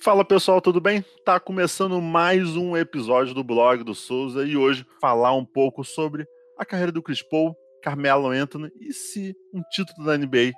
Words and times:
Fala 0.00 0.24
pessoal, 0.24 0.60
tudo 0.60 0.80
bem? 0.80 1.04
Tá 1.24 1.40
começando 1.40 2.00
mais 2.00 2.56
um 2.56 2.76
episódio 2.76 3.34
do 3.34 3.42
blog 3.42 3.82
do 3.82 3.96
Souza 3.96 4.46
e 4.46 4.56
hoje 4.56 4.86
falar 5.00 5.32
um 5.34 5.44
pouco 5.44 5.82
sobre 5.82 6.24
a 6.56 6.64
carreira 6.64 6.92
do 6.92 7.02
Chris 7.02 7.20
Paul, 7.20 7.56
Carmelo 7.82 8.28
Anthony 8.28 8.70
e 8.80 8.92
se 8.92 9.34
um 9.52 9.60
título 9.72 10.06
da 10.06 10.16
NBA 10.16 10.52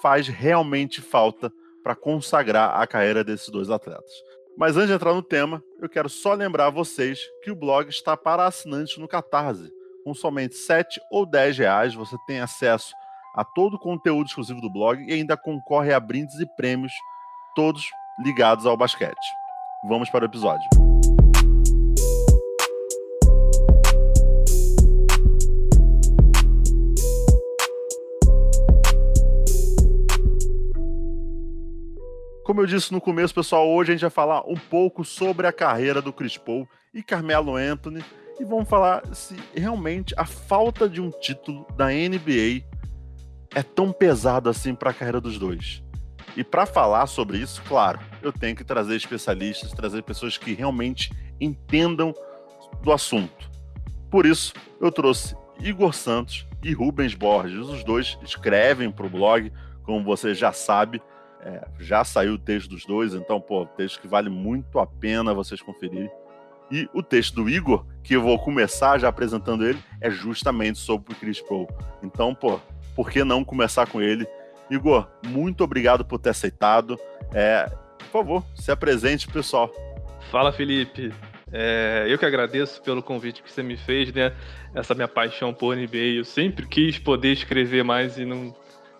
faz 0.00 0.28
realmente 0.28 1.02
falta 1.02 1.52
para 1.84 1.94
consagrar 1.94 2.80
a 2.80 2.86
carreira 2.86 3.22
desses 3.22 3.50
dois 3.50 3.68
atletas. 3.68 4.10
Mas 4.56 4.78
antes 4.78 4.88
de 4.88 4.94
entrar 4.94 5.12
no 5.12 5.22
tema, 5.22 5.62
eu 5.78 5.90
quero 5.90 6.08
só 6.08 6.32
lembrar 6.32 6.70
vocês 6.70 7.20
que 7.44 7.50
o 7.50 7.56
blog 7.56 7.90
está 7.90 8.16
para 8.16 8.46
assinantes 8.46 8.96
no 8.96 9.06
Catarse. 9.06 9.70
Com 10.04 10.14
somente 10.14 10.54
7 10.54 10.98
ou 11.10 11.26
10 11.26 11.58
reais 11.58 11.94
você 11.94 12.16
tem 12.26 12.40
acesso 12.40 12.94
a 13.34 13.44
todo 13.44 13.74
o 13.74 13.78
conteúdo 13.78 14.28
exclusivo 14.28 14.62
do 14.62 14.72
blog 14.72 15.04
e 15.06 15.12
ainda 15.12 15.36
concorre 15.36 15.92
a 15.92 16.00
brindes 16.00 16.40
e 16.40 16.46
prêmios, 16.56 16.92
todos 17.54 17.84
ligados 18.18 18.66
ao 18.66 18.76
basquete. 18.76 19.14
Vamos 19.84 20.08
para 20.08 20.24
o 20.24 20.26
episódio. 20.26 20.68
Como 32.44 32.60
eu 32.60 32.66
disse 32.66 32.92
no 32.92 33.00
começo, 33.00 33.34
pessoal, 33.34 33.68
hoje 33.68 33.90
a 33.90 33.94
gente 33.94 34.02
vai 34.02 34.10
falar 34.10 34.42
um 34.46 34.54
pouco 34.54 35.04
sobre 35.04 35.46
a 35.46 35.52
carreira 35.52 36.00
do 36.00 36.12
Chris 36.12 36.36
Paul 36.36 36.66
e 36.94 37.02
Carmelo 37.02 37.56
Anthony 37.56 38.02
e 38.38 38.44
vamos 38.44 38.68
falar 38.68 39.02
se 39.14 39.34
realmente 39.54 40.14
a 40.16 40.24
falta 40.24 40.88
de 40.88 41.00
um 41.00 41.10
título 41.10 41.66
da 41.76 41.86
NBA 41.86 42.64
é 43.54 43.62
tão 43.62 43.92
pesado 43.92 44.48
assim 44.48 44.74
para 44.74 44.90
a 44.90 44.94
carreira 44.94 45.20
dos 45.20 45.38
dois. 45.38 45.82
E 46.36 46.44
para 46.44 46.66
falar 46.66 47.06
sobre 47.06 47.38
isso, 47.38 47.62
claro, 47.66 47.98
eu 48.22 48.30
tenho 48.30 48.54
que 48.54 48.62
trazer 48.62 48.94
especialistas, 48.94 49.72
trazer 49.72 50.02
pessoas 50.02 50.36
que 50.36 50.52
realmente 50.52 51.10
entendam 51.40 52.14
do 52.82 52.92
assunto. 52.92 53.50
Por 54.10 54.26
isso, 54.26 54.52
eu 54.80 54.92
trouxe 54.92 55.34
Igor 55.58 55.94
Santos 55.94 56.46
e 56.62 56.72
Rubens 56.72 57.14
Borges. 57.14 57.66
Os 57.66 57.82
dois 57.82 58.18
escrevem 58.22 58.90
para 58.90 59.06
o 59.06 59.10
blog, 59.10 59.50
como 59.82 60.04
você 60.04 60.34
já 60.34 60.52
sabe. 60.52 61.02
É, 61.40 61.66
já 61.78 62.04
saiu 62.04 62.34
o 62.34 62.38
texto 62.38 62.68
dos 62.68 62.84
dois, 62.84 63.14
então, 63.14 63.40
pô, 63.40 63.64
texto 63.66 64.00
que 64.00 64.08
vale 64.08 64.28
muito 64.28 64.78
a 64.78 64.86
pena 64.86 65.32
vocês 65.32 65.62
conferirem. 65.62 66.10
E 66.70 66.88
o 66.92 67.02
texto 67.02 67.36
do 67.36 67.48
Igor, 67.48 67.86
que 68.02 68.14
eu 68.14 68.22
vou 68.22 68.38
começar 68.38 68.98
já 68.98 69.08
apresentando 69.08 69.64
ele, 69.64 69.78
é 70.00 70.10
justamente 70.10 70.78
sobre 70.78 71.12
o 71.12 71.16
Chris 71.16 71.40
Paul. 71.40 71.68
Então, 72.02 72.34
pô, 72.34 72.60
por 72.96 73.10
que 73.10 73.22
não 73.22 73.44
começar 73.44 73.86
com 73.86 74.02
ele? 74.02 74.26
Igor, 74.70 75.08
muito 75.26 75.62
obrigado 75.62 76.04
por 76.04 76.18
ter 76.18 76.30
aceitado. 76.30 76.98
É, 77.32 77.70
por 77.98 78.06
favor, 78.06 78.44
se 78.54 78.70
apresente, 78.70 79.28
pessoal. 79.28 79.72
Fala, 80.30 80.52
Felipe. 80.52 81.12
É, 81.52 82.06
eu 82.08 82.18
que 82.18 82.26
agradeço 82.26 82.82
pelo 82.82 83.02
convite 83.02 83.42
que 83.42 83.50
você 83.50 83.62
me 83.62 83.76
fez, 83.76 84.12
né? 84.12 84.32
Essa 84.74 84.94
minha 84.94 85.08
paixão 85.08 85.54
por 85.54 85.76
NBA. 85.76 86.16
Eu 86.16 86.24
sempre 86.24 86.66
quis 86.66 86.98
poder 86.98 87.32
escrever 87.32 87.84
mais 87.84 88.18
e 88.18 88.24
não, 88.24 88.54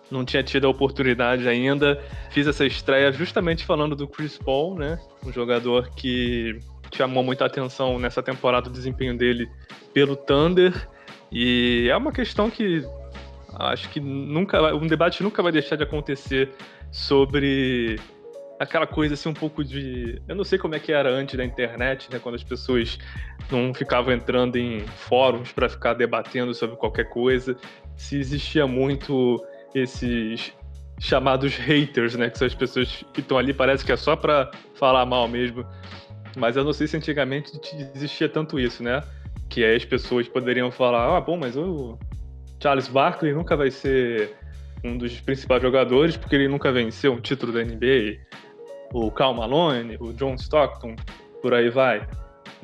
não 0.09 0.23
tinha 0.23 0.41
tido 0.41 0.65
a 0.65 0.69
oportunidade 0.69 1.47
ainda. 1.47 2.01
Fiz 2.31 2.47
essa 2.47 2.65
estreia 2.65 3.11
justamente 3.11 3.65
falando 3.65 3.95
do 3.95 4.07
Chris 4.07 4.37
Paul, 4.37 4.75
né? 4.75 4.97
Um 5.25 5.31
jogador 5.31 5.89
que 5.95 6.59
chamou 6.95 7.23
muita 7.23 7.45
atenção 7.45 7.99
nessa 7.99 8.23
temporada 8.23 8.69
o 8.69 8.71
desempenho 8.71 9.17
dele 9.17 9.49
pelo 9.93 10.15
Thunder. 10.15 10.87
E 11.29 11.87
é 11.91 11.97
uma 11.97 12.13
questão 12.13 12.49
que 12.49 12.85
acho 13.53 13.89
que 13.89 13.99
nunca 13.99 14.75
um 14.75 14.87
debate 14.87 15.23
nunca 15.23 15.41
vai 15.41 15.51
deixar 15.51 15.75
de 15.75 15.83
acontecer 15.83 16.51
sobre 16.91 17.99
aquela 18.59 18.87
coisa 18.87 19.13
assim 19.13 19.29
um 19.29 19.33
pouco 19.33 19.63
de 19.63 20.21
eu 20.27 20.35
não 20.35 20.43
sei 20.43 20.57
como 20.57 20.75
é 20.75 20.79
que 20.79 20.91
era 20.91 21.09
antes 21.09 21.35
da 21.35 21.45
internet 21.45 22.09
né 22.11 22.19
quando 22.19 22.35
as 22.35 22.43
pessoas 22.43 22.97
não 23.51 23.73
ficavam 23.73 24.13
entrando 24.13 24.57
em 24.57 24.81
fóruns 24.87 25.51
para 25.51 25.69
ficar 25.69 25.93
debatendo 25.93 26.53
sobre 26.53 26.75
qualquer 26.75 27.09
coisa 27.09 27.55
se 27.95 28.17
existia 28.17 28.67
muito 28.67 29.43
esses 29.73 30.53
chamados 30.99 31.55
haters, 31.55 32.15
né? 32.15 32.29
Que 32.29 32.37
são 32.37 32.47
as 32.47 32.55
pessoas 32.55 33.03
que 33.13 33.21
estão 33.21 33.37
ali, 33.37 33.53
parece 33.53 33.85
que 33.85 33.91
é 33.91 33.97
só 33.97 34.15
para 34.15 34.51
falar 34.75 35.05
mal 35.05 35.27
mesmo. 35.27 35.65
Mas 36.35 36.55
eu 36.55 36.63
não 36.63 36.73
sei 36.73 36.87
se 36.87 36.97
antigamente 36.97 37.51
existia 37.95 38.29
tanto 38.29 38.59
isso, 38.59 38.83
né? 38.83 39.03
Que 39.49 39.63
aí 39.63 39.75
as 39.75 39.85
pessoas 39.85 40.27
poderiam 40.27 40.71
falar, 40.71 41.17
ah, 41.17 41.21
bom, 41.21 41.37
mas 41.37 41.55
o 41.55 41.97
Charles 42.61 42.87
Barkley 42.87 43.33
nunca 43.33 43.55
vai 43.55 43.71
ser 43.71 44.35
um 44.83 44.97
dos 44.97 45.19
principais 45.21 45.61
jogadores 45.61 46.17
porque 46.17 46.35
ele 46.35 46.47
nunca 46.47 46.71
venceu 46.71 47.13
um 47.13 47.21
título 47.21 47.51
da 47.51 47.63
NBA. 47.63 48.17
O 48.93 49.11
Cal 49.11 49.33
Malone, 49.33 49.97
o 49.99 50.13
John 50.13 50.35
Stockton, 50.35 50.95
por 51.41 51.53
aí 51.53 51.69
vai. 51.69 52.07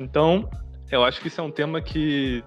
Então, 0.00 0.48
eu 0.90 1.04
acho 1.04 1.20
que 1.20 1.28
isso 1.28 1.40
é 1.40 1.44
um 1.44 1.50
tema 1.50 1.80
que 1.80 2.42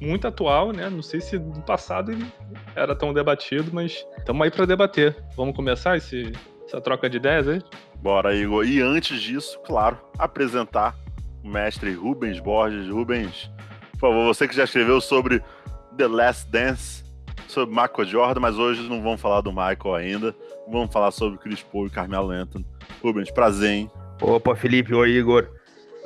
muito 0.00 0.26
atual, 0.26 0.72
né? 0.72 0.88
Não 0.88 1.02
sei 1.02 1.20
se 1.20 1.38
no 1.38 1.62
passado 1.62 2.10
ele 2.10 2.26
era 2.74 2.94
tão 2.94 3.12
debatido, 3.12 3.70
mas 3.72 4.06
estamos 4.18 4.42
aí 4.42 4.50
para 4.50 4.64
debater. 4.64 5.16
Vamos 5.36 5.54
começar 5.54 5.96
esse, 5.96 6.32
essa 6.66 6.80
troca 6.80 7.10
de 7.10 7.18
ideias 7.18 7.46
aí? 7.46 7.62
Bora, 7.96 8.34
Igor. 8.34 8.64
E 8.64 8.80
antes 8.80 9.20
disso, 9.20 9.60
claro, 9.64 9.98
apresentar 10.18 10.96
o 11.44 11.48
mestre 11.48 11.92
Rubens 11.92 12.40
Borges. 12.40 12.88
Rubens, 12.88 13.50
por 13.92 14.00
favor, 14.00 14.26
você 14.26 14.48
que 14.48 14.56
já 14.56 14.64
escreveu 14.64 15.00
sobre 15.00 15.42
The 16.00 16.08
Last 16.08 16.50
Dance, 16.50 17.04
sobre 17.46 17.74
Michael 17.74 18.06
Jordan, 18.06 18.40
mas 18.40 18.56
hoje 18.56 18.88
não 18.88 19.02
vamos 19.02 19.20
falar 19.20 19.42
do 19.42 19.52
Michael 19.52 19.94
ainda. 19.94 20.34
Vamos 20.66 20.90
falar 20.90 21.10
sobre 21.10 21.38
Chris 21.38 21.62
Paul 21.62 21.88
e 21.88 21.90
Carmelo 21.90 22.30
Anthony. 22.30 22.64
Rubens, 23.02 23.30
prazer, 23.30 23.70
hein? 23.70 23.90
Opa, 24.22 24.56
Felipe. 24.56 24.94
Oi, 24.94 25.10
Igor. 25.10 25.50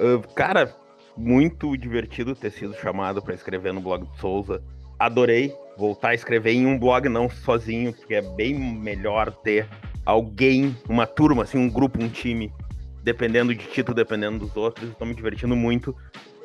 Uh, 0.00 0.21
cara, 0.34 0.75
muito 1.16 1.77
divertido 1.77 2.34
ter 2.34 2.50
sido 2.50 2.75
chamado 2.75 3.22
para 3.22 3.34
escrever 3.34 3.72
no 3.72 3.81
blog 3.81 4.04
do 4.04 4.16
Souza. 4.16 4.60
Adorei 4.99 5.54
voltar 5.78 6.09
a 6.09 6.15
escrever 6.15 6.54
em 6.54 6.66
um 6.66 6.77
blog, 6.77 7.09
não 7.09 7.31
sozinho, 7.31 7.93
porque 7.93 8.15
é 8.15 8.22
bem 8.22 8.53
melhor 8.53 9.31
ter 9.31 9.69
alguém, 10.04 10.77
uma 10.88 11.06
turma, 11.06 11.44
assim, 11.44 11.59
um 11.59 11.71
grupo, 11.71 12.03
um 12.03 12.09
time, 12.09 12.53
dependendo 13.04 13.54
de 13.54 13.65
título, 13.65 13.94
dependendo 13.94 14.41
dos 14.41 14.56
outros. 14.56 14.91
Estou 14.91 15.06
me 15.06 15.15
divertindo 15.15 15.54
muito. 15.54 15.94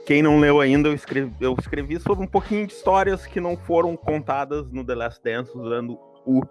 Quem 0.10 0.24
não 0.24 0.40
leu 0.40 0.60
ainda, 0.60 0.90
eu 0.90 0.96
escrevi, 0.96 1.36
eu 1.40 1.56
escrevi 1.60 2.00
sobre 2.00 2.24
um 2.24 2.28
pouquinho 2.28 2.66
de 2.66 2.74
histórias 2.74 3.28
que 3.28 3.40
não 3.40 3.56
foram 3.56 3.96
contadas 3.96 4.72
no 4.72 4.84
The 4.84 4.96
Last 4.96 5.24
Dance, 5.24 5.56
usando 5.56 6.00
o, 6.26 6.42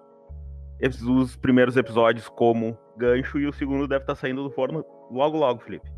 os 0.80 1.34
primeiros 1.34 1.76
episódios 1.76 2.28
como 2.28 2.78
gancho, 2.96 3.36
e 3.36 3.48
o 3.48 3.52
segundo 3.52 3.88
deve 3.88 4.04
estar 4.04 4.14
saindo 4.14 4.44
do 4.44 4.50
forno 4.52 4.84
logo, 5.10 5.36
logo, 5.36 5.58
Felipe. 5.58 5.90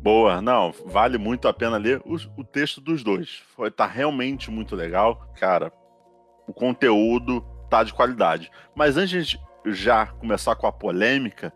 Boa, 0.00 0.40
não, 0.40 0.72
vale 0.86 1.18
muito 1.18 1.46
a 1.48 1.52
pena 1.52 1.76
ler 1.76 2.00
o, 2.06 2.14
o 2.40 2.44
texto 2.44 2.80
dos 2.80 3.04
dois. 3.04 3.42
Foi, 3.54 3.70
tá 3.70 3.84
realmente 3.84 4.50
muito 4.50 4.74
legal. 4.74 5.30
Cara, 5.38 5.70
o 6.48 6.54
conteúdo 6.54 7.44
tá 7.68 7.84
de 7.84 7.92
qualidade. 7.92 8.50
Mas 8.74 8.96
antes 8.96 9.26
de 9.26 9.38
já 9.66 10.06
começar 10.06 10.56
com 10.56 10.66
a 10.66 10.72
polêmica, 10.72 11.52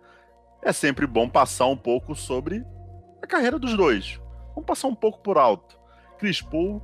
é 0.63 0.71
sempre 0.71 1.07
bom 1.07 1.27
passar 1.27 1.65
um 1.65 1.79
pouco 1.79 2.15
sobre 2.15 2.63
a 3.23 3.27
carreira 3.27 3.59
dos 3.59 3.75
dois. 3.75 4.21
Vamos 4.57 4.67
passar 4.67 4.89
um 4.89 4.95
pouco 4.95 5.21
por 5.21 5.39
alto. 5.39 5.79
Chris 6.19 6.41
Paul, 6.41 6.83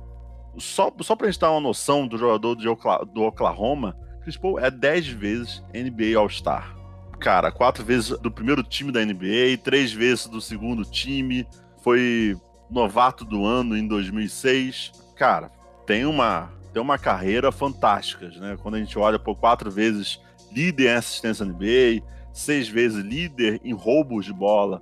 só, 0.57 0.93
só 1.01 1.15
pra 1.15 1.27
gente 1.27 1.41
dar 1.41 1.51
uma 1.51 1.59
noção 1.59 2.07
do 2.07 2.17
jogador 2.17 2.55
do 2.55 3.23
Oklahoma, 3.23 3.97
Chris 4.21 4.37
Paul 4.37 4.57
é 4.57 4.71
10 4.71 5.07
vezes 5.07 5.63
NBA 5.73 6.17
All-Star 6.17 6.83
cara, 7.23 7.53
quatro 7.53 7.85
vezes 7.85 8.09
do 8.19 8.29
primeiro 8.29 8.61
time 8.61 8.91
da 8.91 9.03
NBA, 9.03 9.57
três 9.63 9.93
vezes 9.93 10.27
do 10.27 10.41
segundo 10.41 10.83
time, 10.83 11.47
foi 11.81 12.37
novato 12.69 13.23
do 13.23 13.45
ano 13.45 13.77
em 13.77 13.87
2006. 13.87 14.91
Cara, 15.15 15.49
tem 15.87 16.05
uma, 16.05 16.51
tem 16.73 16.81
uma 16.81 16.97
carreira 16.97 17.49
fantástica, 17.49 18.27
né? 18.27 18.57
Quando 18.61 18.75
a 18.75 18.79
gente 18.79 18.99
olha 18.99 19.17
por 19.17 19.37
quatro 19.37 19.71
vezes 19.71 20.19
líder 20.51 20.87
em 20.87 20.95
assistência 20.95 21.45
NBA, 21.45 22.05
seis 22.33 22.67
vezes 22.67 23.01
líder 23.01 23.61
em 23.63 23.71
roubos 23.71 24.25
de 24.25 24.33
bola 24.33 24.81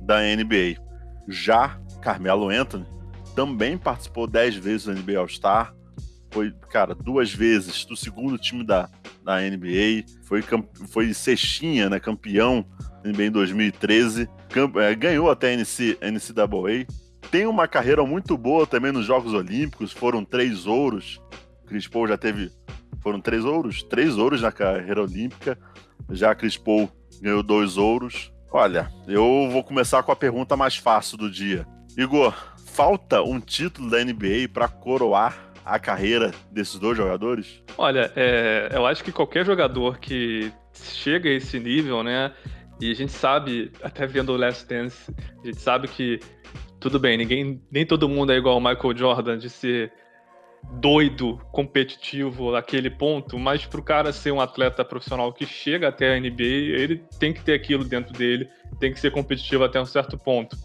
da 0.00 0.20
NBA. 0.20 0.80
Já 1.28 1.78
Carmelo 2.00 2.48
Anthony 2.48 2.86
também 3.34 3.78
participou 3.78 4.26
dez 4.26 4.54
vezes 4.54 4.86
da 4.86 4.94
NBA 4.94 5.18
All-Star, 5.18 5.74
foi, 6.30 6.52
cara, 6.70 6.94
duas 6.94 7.32
vezes 7.32 7.84
do 7.84 7.96
segundo 7.96 8.38
time 8.38 8.64
da, 8.64 8.88
da 9.22 9.40
NBA, 9.40 10.04
foi, 10.24 10.42
foi 10.88 11.12
cestinha, 11.14 11.90
né, 11.90 12.00
campeão 12.00 12.64
NBA 13.04 13.24
em 13.24 13.30
2013, 13.30 14.28
camp, 14.48 14.76
é, 14.76 14.94
ganhou 14.94 15.30
até 15.30 15.50
a 15.50 15.52
NC, 15.54 15.98
NCAA, 16.00 16.86
tem 17.30 17.46
uma 17.46 17.68
carreira 17.68 18.04
muito 18.04 18.36
boa 18.36 18.66
também 18.66 18.92
nos 18.92 19.06
Jogos 19.06 19.32
Olímpicos, 19.34 19.92
foram 19.92 20.24
três 20.24 20.66
ouros, 20.66 21.20
Chris 21.66 21.86
Paul 21.86 22.08
já 22.08 22.16
teve, 22.16 22.50
foram 23.00 23.20
três 23.20 23.44
ouros? 23.44 23.82
Três 23.82 24.16
ouros 24.16 24.42
na 24.42 24.52
carreira 24.52 25.02
olímpica, 25.02 25.58
já 26.10 26.34
Chris 26.34 26.56
Paul 26.56 26.90
ganhou 27.20 27.42
dois 27.42 27.76
ouros. 27.76 28.31
Olha, 28.54 28.92
eu 29.08 29.48
vou 29.50 29.64
começar 29.64 30.02
com 30.02 30.12
a 30.12 30.16
pergunta 30.16 30.54
mais 30.54 30.76
fácil 30.76 31.16
do 31.16 31.30
dia. 31.30 31.66
Igor, 31.96 32.34
falta 32.66 33.22
um 33.22 33.40
título 33.40 33.88
da 33.88 34.04
NBA 34.04 34.48
para 34.52 34.68
coroar 34.68 35.34
a 35.64 35.78
carreira 35.78 36.32
desses 36.50 36.78
dois 36.78 36.94
jogadores? 36.94 37.62
Olha, 37.78 38.12
é, 38.14 38.68
eu 38.70 38.84
acho 38.84 39.02
que 39.02 39.10
qualquer 39.10 39.46
jogador 39.46 39.98
que 39.98 40.52
chega 40.74 41.30
a 41.30 41.32
esse 41.32 41.58
nível, 41.58 42.02
né? 42.02 42.30
E 42.78 42.90
a 42.90 42.94
gente 42.94 43.12
sabe, 43.12 43.72
até 43.82 44.06
vendo 44.06 44.32
o 44.32 44.36
Last 44.36 44.68
Dance, 44.68 45.10
a 45.42 45.46
gente 45.46 45.58
sabe 45.58 45.88
que 45.88 46.20
tudo 46.78 46.98
bem, 46.98 47.16
ninguém, 47.16 47.62
nem 47.70 47.86
todo 47.86 48.06
mundo 48.06 48.32
é 48.32 48.36
igual 48.36 48.56
ao 48.56 48.60
Michael 48.60 48.94
Jordan 48.94 49.38
de 49.38 49.48
ser 49.48 49.92
doido, 50.74 51.38
competitivo 51.52 52.52
naquele 52.52 52.90
ponto, 52.90 53.38
mas 53.38 53.66
para 53.66 53.80
o 53.80 53.82
cara 53.82 54.12
ser 54.12 54.32
um 54.32 54.40
atleta 54.40 54.84
profissional 54.84 55.32
que 55.32 55.46
chega 55.46 55.88
até 55.88 56.14
a 56.14 56.20
NBA, 56.20 56.42
ele 56.42 57.04
tem 57.18 57.32
que 57.32 57.42
ter 57.42 57.54
aquilo 57.54 57.84
dentro 57.84 58.12
dele, 58.12 58.48
tem 58.78 58.92
que 58.92 59.00
ser 59.00 59.10
competitivo 59.10 59.64
até 59.64 59.80
um 59.80 59.86
certo 59.86 60.16
ponto. 60.16 60.56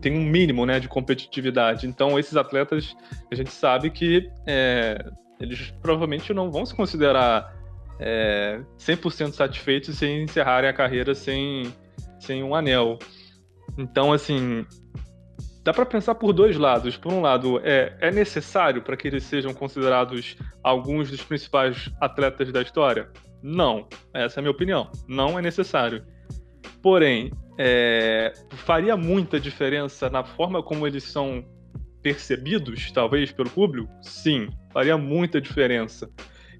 Tem 0.00 0.12
um 0.12 0.24
mínimo 0.24 0.66
né, 0.66 0.80
de 0.80 0.88
competitividade. 0.88 1.86
Então, 1.86 2.18
esses 2.18 2.36
atletas, 2.36 2.96
a 3.30 3.34
gente 3.34 3.52
sabe 3.52 3.90
que 3.90 4.28
é, 4.44 5.04
eles 5.38 5.72
provavelmente 5.80 6.34
não 6.34 6.50
vão 6.50 6.66
se 6.66 6.74
considerar 6.74 7.56
é, 8.00 8.60
100% 8.78 9.32
satisfeitos 9.32 9.98
sem 9.98 10.24
encerrarem 10.24 10.68
a 10.68 10.72
carreira 10.72 11.14
sem, 11.14 11.72
sem 12.18 12.42
um 12.42 12.56
anel. 12.56 12.98
Então, 13.78 14.12
assim, 14.12 14.66
dá 15.62 15.72
para 15.72 15.86
pensar 15.86 16.14
por 16.14 16.32
dois 16.32 16.56
lados. 16.56 16.96
Por 16.96 17.12
um 17.12 17.20
lado, 17.20 17.60
é, 17.64 17.96
é 18.00 18.10
necessário 18.10 18.82
para 18.82 18.96
que 18.96 19.08
eles 19.08 19.24
sejam 19.24 19.54
considerados 19.54 20.36
alguns 20.62 21.10
dos 21.10 21.22
principais 21.22 21.90
atletas 22.00 22.52
da 22.52 22.62
história? 22.62 23.08
Não. 23.42 23.86
Essa 24.12 24.38
é 24.38 24.40
a 24.40 24.42
minha 24.42 24.52
opinião. 24.52 24.90
Não 25.08 25.38
é 25.38 25.42
necessário. 25.42 26.04
Porém, 26.82 27.32
é, 27.58 28.32
faria 28.50 28.96
muita 28.96 29.38
diferença 29.38 30.10
na 30.10 30.24
forma 30.24 30.62
como 30.62 30.86
eles 30.86 31.04
são 31.04 31.44
percebidos, 32.02 32.90
talvez, 32.90 33.30
pelo 33.30 33.48
público? 33.48 33.88
Sim, 34.02 34.48
faria 34.72 34.98
muita 34.98 35.40
diferença. 35.40 36.10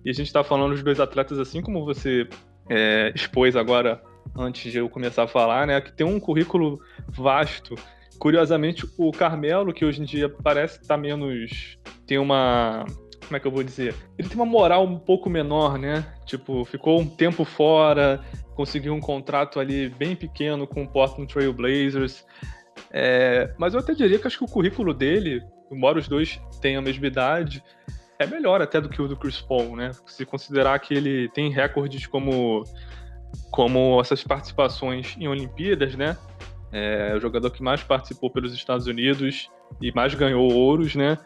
E 0.05 0.11
a 0.11 0.13
gente 0.13 0.27
está 0.27 0.45
falando 0.45 0.73
dos 0.73 0.83
dois 0.83 1.01
atletas, 1.01 1.39
assim 1.39 1.61
como 1.61 1.85
você 1.85 2.29
é, 2.69 3.13
expôs 3.15 3.57
agora, 3.57 4.01
antes 4.37 4.71
de 4.71 4.79
eu 4.79 4.89
começar 4.89 5.25
a 5.25 5.29
falar, 5.29 5.67
né? 5.67 5.81
Que 5.81 5.93
tem 5.93 6.07
um 6.07 6.21
currículo 6.21 6.81
vasto 7.09 7.75
Curiosamente, 8.23 8.87
o 8.97 9.11
Carmelo, 9.11 9.73
que 9.73 9.85
hoje 9.85 10.01
em 10.01 10.05
dia 10.05 10.29
parece 10.29 10.81
estar 10.81 10.95
tá 10.95 10.97
menos. 10.97 11.77
tem 12.07 12.19
uma. 12.19 12.87
Como 13.25 13.37
é 13.37 13.41
que 13.41 13.49
eu 13.49 13.51
vou 13.51 13.65
dizer? 13.65 13.97
Ele 14.17 14.29
tem 14.29 14.37
uma 14.37 14.47
moral 14.47 14.85
um 14.85 14.97
pouco 14.97 15.29
menor, 15.29 15.77
né? 15.77 16.07
Tipo, 16.25 16.65
ficou 16.65 17.01
um 17.01 17.05
tempo 17.05 17.45
fora, 17.45 18.21
conseguiu 18.55 18.95
um 18.95 19.01
contrato 19.01 19.59
ali 19.59 19.89
bem 19.89 20.15
pequeno 20.15 20.69
com 20.69 20.85
o 20.85 20.89
Portland 20.89 21.33
Trail 21.33 21.53
Blazers. 21.53 22.25
É, 22.93 23.53
mas 23.59 23.75
eu 23.75 23.81
até 23.81 23.93
diria 23.93 24.21
que 24.21 24.27
acho 24.29 24.39
que 24.39 24.45
o 24.45 24.49
currículo 24.49 24.95
dele, 24.95 25.43
embora 25.69 25.99
os 25.99 26.07
dois 26.07 26.41
tenham 26.61 26.79
a 26.79 26.85
mesma 26.85 27.09
idade, 27.09 27.61
é 28.21 28.27
melhor 28.27 28.63
até 28.63 28.81
do 28.81 28.89
que 28.89 29.03
o 29.03 29.09
do 29.09 29.17
Chris 29.17 29.41
Paul, 29.41 29.75
né? 29.75 29.91
Se 30.07 30.25
considerar 30.25 30.79
que 30.79 30.95
ele 30.95 31.29
tem 31.31 31.51
recordes 31.51 32.07
como, 32.07 32.63
como 33.51 34.01
essas 34.01 34.23
participações 34.23 35.17
em 35.19 35.27
Olimpíadas, 35.27 35.97
né? 35.97 36.17
É 36.73 37.15
o 37.15 37.21
jogador 37.21 37.51
que 37.51 37.63
mais 37.63 37.83
participou 37.83 38.31
pelos 38.31 38.55
Estados 38.55 38.87
Unidos 38.87 39.51
e 39.81 39.93
mais 39.93 40.15
ganhou 40.15 40.51
ouros, 40.51 40.95
né? 40.95 41.19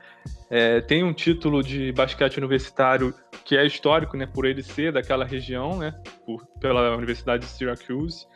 É, 0.50 0.80
tem 0.80 1.04
um 1.04 1.12
título 1.12 1.62
de 1.62 1.92
basquete 1.92 2.38
universitário 2.38 3.14
que 3.44 3.56
é 3.56 3.64
histórico, 3.64 4.16
né? 4.16 4.26
Por 4.26 4.44
ele 4.44 4.62
ser 4.62 4.92
daquela 4.92 5.24
região, 5.24 5.78
né? 5.78 5.94
Por, 6.24 6.44
pela 6.60 6.96
Universidade 6.96 7.44
de 7.44 7.50
Syracuse. 7.50 8.26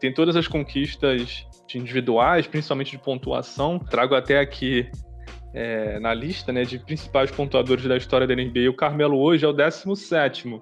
Tem 0.00 0.12
todas 0.12 0.34
as 0.34 0.48
conquistas 0.48 1.46
individuais, 1.72 2.46
principalmente 2.46 2.90
de 2.90 2.98
pontuação. 2.98 3.78
Trago 3.78 4.14
até 4.14 4.40
aqui 4.40 4.90
é, 5.54 5.98
na 6.00 6.14
lista 6.14 6.52
né, 6.52 6.64
de 6.64 6.78
principais 6.78 7.30
pontuadores 7.30 7.84
da 7.84 7.96
história 7.96 8.26
da 8.26 8.34
NBA. 8.34 8.68
O 8.68 8.74
Carmelo 8.74 9.18
hoje 9.18 9.44
é 9.44 9.48
o 9.48 9.52
17, 9.52 10.60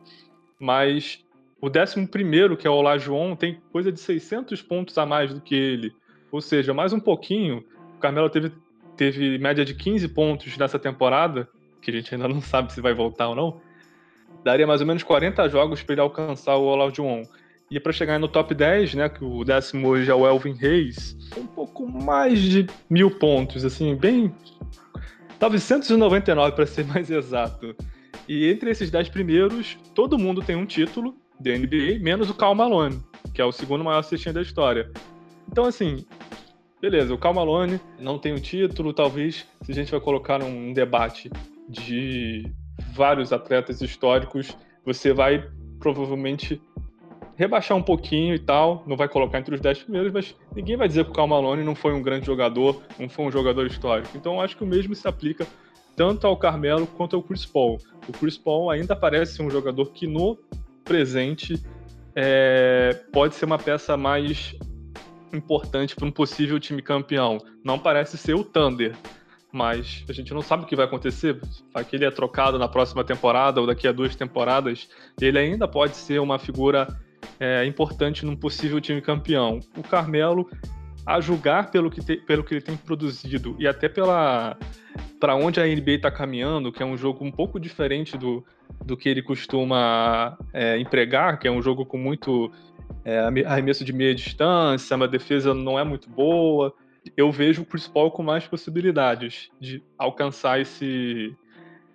mas 0.60 1.24
o 1.60 1.68
décimo 1.68 2.06
primeiro, 2.06 2.56
que 2.56 2.66
é 2.66 2.70
o 2.70 2.74
Olajuwon, 2.74 3.34
tem 3.34 3.60
coisa 3.72 3.90
de 3.90 3.98
600 3.98 4.62
pontos 4.62 4.96
a 4.96 5.04
mais 5.04 5.34
do 5.34 5.40
que 5.40 5.54
ele. 5.54 5.92
Ou 6.30 6.40
seja, 6.40 6.72
mais 6.72 6.92
um 6.92 7.00
pouquinho. 7.00 7.64
O 7.96 7.98
Carmelo 7.98 8.30
teve, 8.30 8.52
teve 8.96 9.38
média 9.38 9.64
de 9.64 9.74
15 9.74 10.08
pontos 10.08 10.56
nessa 10.56 10.78
temporada, 10.78 11.48
que 11.82 11.90
a 11.90 11.94
gente 11.94 12.14
ainda 12.14 12.28
não 12.28 12.40
sabe 12.42 12.72
se 12.72 12.80
vai 12.80 12.94
voltar 12.94 13.28
ou 13.28 13.34
não. 13.34 13.60
Daria 14.44 14.66
mais 14.66 14.80
ou 14.80 14.86
menos 14.86 15.02
40 15.02 15.48
jogos 15.48 15.82
para 15.82 15.94
ele 15.94 16.00
alcançar 16.00 16.56
o 16.56 16.64
Olajuwon. 16.64 17.22
E 17.70 17.78
para 17.78 17.92
chegar 17.92 18.18
no 18.18 18.28
top 18.28 18.54
10, 18.54 18.94
né, 18.94 19.08
que 19.08 19.22
o 19.22 19.44
décimo 19.44 19.88
hoje 19.88 20.10
é 20.10 20.14
o 20.14 20.26
Elvin 20.26 20.54
Reis, 20.54 21.16
um 21.36 21.46
pouco 21.46 21.86
mais 21.86 22.40
de 22.40 22.66
mil 22.88 23.10
pontos, 23.10 23.64
assim, 23.64 23.94
bem... 23.94 24.32
999 25.40 26.52
para 26.52 26.66
ser 26.66 26.84
mais 26.88 27.10
exato. 27.10 27.76
E 28.28 28.48
entre 28.50 28.70
esses 28.70 28.90
10 28.90 29.08
primeiros, 29.10 29.76
todo 29.94 30.18
mundo 30.18 30.42
tem 30.42 30.56
um 30.56 30.66
título, 30.66 31.14
da 31.40 31.50
NBA, 31.56 31.98
menos 32.00 32.28
o 32.28 32.34
Cal 32.34 32.54
Malone, 32.54 33.02
que 33.32 33.40
é 33.40 33.44
o 33.44 33.52
segundo 33.52 33.84
maior 33.84 34.00
assistente 34.00 34.34
da 34.34 34.42
história. 34.42 34.90
Então, 35.50 35.64
assim, 35.64 36.04
beleza, 36.80 37.14
o 37.14 37.18
Cal 37.18 37.34
Malone 37.34 37.80
não 37.98 38.18
tem 38.18 38.32
o 38.32 38.36
um 38.36 38.40
título, 38.40 38.92
talvez, 38.92 39.46
se 39.62 39.72
a 39.72 39.74
gente 39.74 39.90
vai 39.90 40.00
colocar 40.00 40.38
num 40.38 40.72
debate 40.72 41.30
de 41.68 42.50
vários 42.92 43.32
atletas 43.32 43.80
históricos, 43.80 44.56
você 44.84 45.12
vai 45.12 45.48
provavelmente 45.78 46.60
rebaixar 47.36 47.76
um 47.76 47.82
pouquinho 47.82 48.34
e 48.34 48.38
tal, 48.38 48.82
não 48.84 48.96
vai 48.96 49.08
colocar 49.08 49.38
entre 49.38 49.54
os 49.54 49.60
10 49.60 49.84
primeiros, 49.84 50.12
mas 50.12 50.34
ninguém 50.54 50.76
vai 50.76 50.88
dizer 50.88 51.04
que 51.04 51.10
o 51.10 51.14
Cal 51.14 51.28
Malone 51.28 51.62
não 51.62 51.74
foi 51.74 51.94
um 51.94 52.02
grande 52.02 52.26
jogador, 52.26 52.82
não 52.98 53.08
foi 53.08 53.26
um 53.26 53.30
jogador 53.30 53.64
histórico. 53.64 54.16
Então, 54.16 54.40
acho 54.40 54.56
que 54.56 54.64
o 54.64 54.66
mesmo 54.66 54.92
se 54.94 55.06
aplica 55.06 55.46
tanto 55.94 56.26
ao 56.26 56.36
Carmelo 56.36 56.86
quanto 56.86 57.14
ao 57.14 57.22
Chris 57.22 57.46
Paul. 57.46 57.78
O 58.08 58.12
Chris 58.12 58.36
Paul 58.36 58.70
ainda 58.70 58.96
parece 58.96 59.40
um 59.40 59.50
jogador 59.50 59.86
que 59.92 60.06
no 60.06 60.36
presente 60.88 61.62
é, 62.16 62.98
pode 63.12 63.34
ser 63.34 63.44
uma 63.44 63.58
peça 63.58 63.96
mais 63.96 64.56
importante 65.32 65.94
para 65.94 66.06
um 66.06 66.10
possível 66.10 66.58
time 66.58 66.80
campeão. 66.80 67.38
Não 67.62 67.78
parece 67.78 68.16
ser 68.16 68.34
o 68.34 68.42
Thunder, 68.42 68.96
mas 69.52 70.04
a 70.08 70.12
gente 70.12 70.32
não 70.32 70.40
sabe 70.40 70.64
o 70.64 70.66
que 70.66 70.74
vai 70.74 70.86
acontecer. 70.86 71.38
Vai 71.72 71.84
que 71.84 71.94
ele 71.94 72.06
é 72.06 72.10
trocado 72.10 72.58
na 72.58 72.66
próxima 72.66 73.04
temporada 73.04 73.60
ou 73.60 73.66
daqui 73.66 73.86
a 73.86 73.92
duas 73.92 74.16
temporadas, 74.16 74.88
ele 75.20 75.38
ainda 75.38 75.68
pode 75.68 75.94
ser 75.94 76.18
uma 76.20 76.38
figura 76.38 76.88
é, 77.38 77.64
importante 77.66 78.24
num 78.24 78.34
possível 78.34 78.80
time 78.80 79.02
campeão. 79.02 79.60
O 79.76 79.82
Carmelo, 79.82 80.50
a 81.08 81.22
julgar 81.22 81.70
pelo 81.70 81.90
que, 81.90 82.04
te, 82.04 82.18
pelo 82.18 82.44
que 82.44 82.52
ele 82.52 82.60
tem 82.60 82.76
produzido 82.76 83.56
e 83.58 83.66
até 83.66 83.88
pela 83.88 84.58
para 85.18 85.34
onde 85.34 85.58
a 85.58 85.64
NBA 85.64 85.92
está 85.92 86.10
caminhando, 86.10 86.70
que 86.70 86.82
é 86.82 86.86
um 86.86 86.98
jogo 86.98 87.24
um 87.24 87.30
pouco 87.30 87.58
diferente 87.58 88.18
do, 88.18 88.44
do 88.84 88.94
que 88.94 89.08
ele 89.08 89.22
costuma 89.22 90.36
é, 90.52 90.78
empregar, 90.78 91.38
que 91.38 91.48
é 91.48 91.50
um 91.50 91.62
jogo 91.62 91.86
com 91.86 91.96
muito 91.96 92.52
é, 93.06 93.20
arremesso 93.46 93.86
de 93.86 93.92
meia 93.92 94.14
distância, 94.14 94.94
uma 94.94 95.08
defesa 95.08 95.54
não 95.54 95.78
é 95.78 95.82
muito 95.82 96.10
boa. 96.10 96.74
Eu 97.16 97.32
vejo 97.32 97.62
o 97.62 97.64
Chris 97.64 97.88
Paul 97.88 98.10
com 98.10 98.22
mais 98.22 98.46
possibilidades 98.46 99.50
de 99.58 99.82
alcançar 99.96 100.60
esse, 100.60 101.34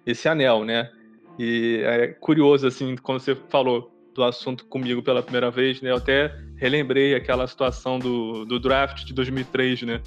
esse 0.08 0.28
anel, 0.28 0.66
né? 0.66 0.90
E 1.38 1.82
é 1.84 2.08
curioso, 2.08 2.66
assim, 2.66 2.96
quando 2.98 3.20
você 3.20 3.36
falou 3.48 3.93
do 4.14 4.24
assunto 4.24 4.66
comigo 4.66 5.02
pela 5.02 5.22
primeira 5.22 5.50
vez, 5.50 5.82
né? 5.82 5.92
Eu 5.92 5.98
até 5.98 6.36
relembrei 6.56 7.16
aquela 7.16 7.48
situação 7.48 8.00
do, 8.00 8.46
do 8.46 8.60
draft 8.60 9.04
de 9.06 9.14
2003, 9.14 9.82
né? 9.84 10.02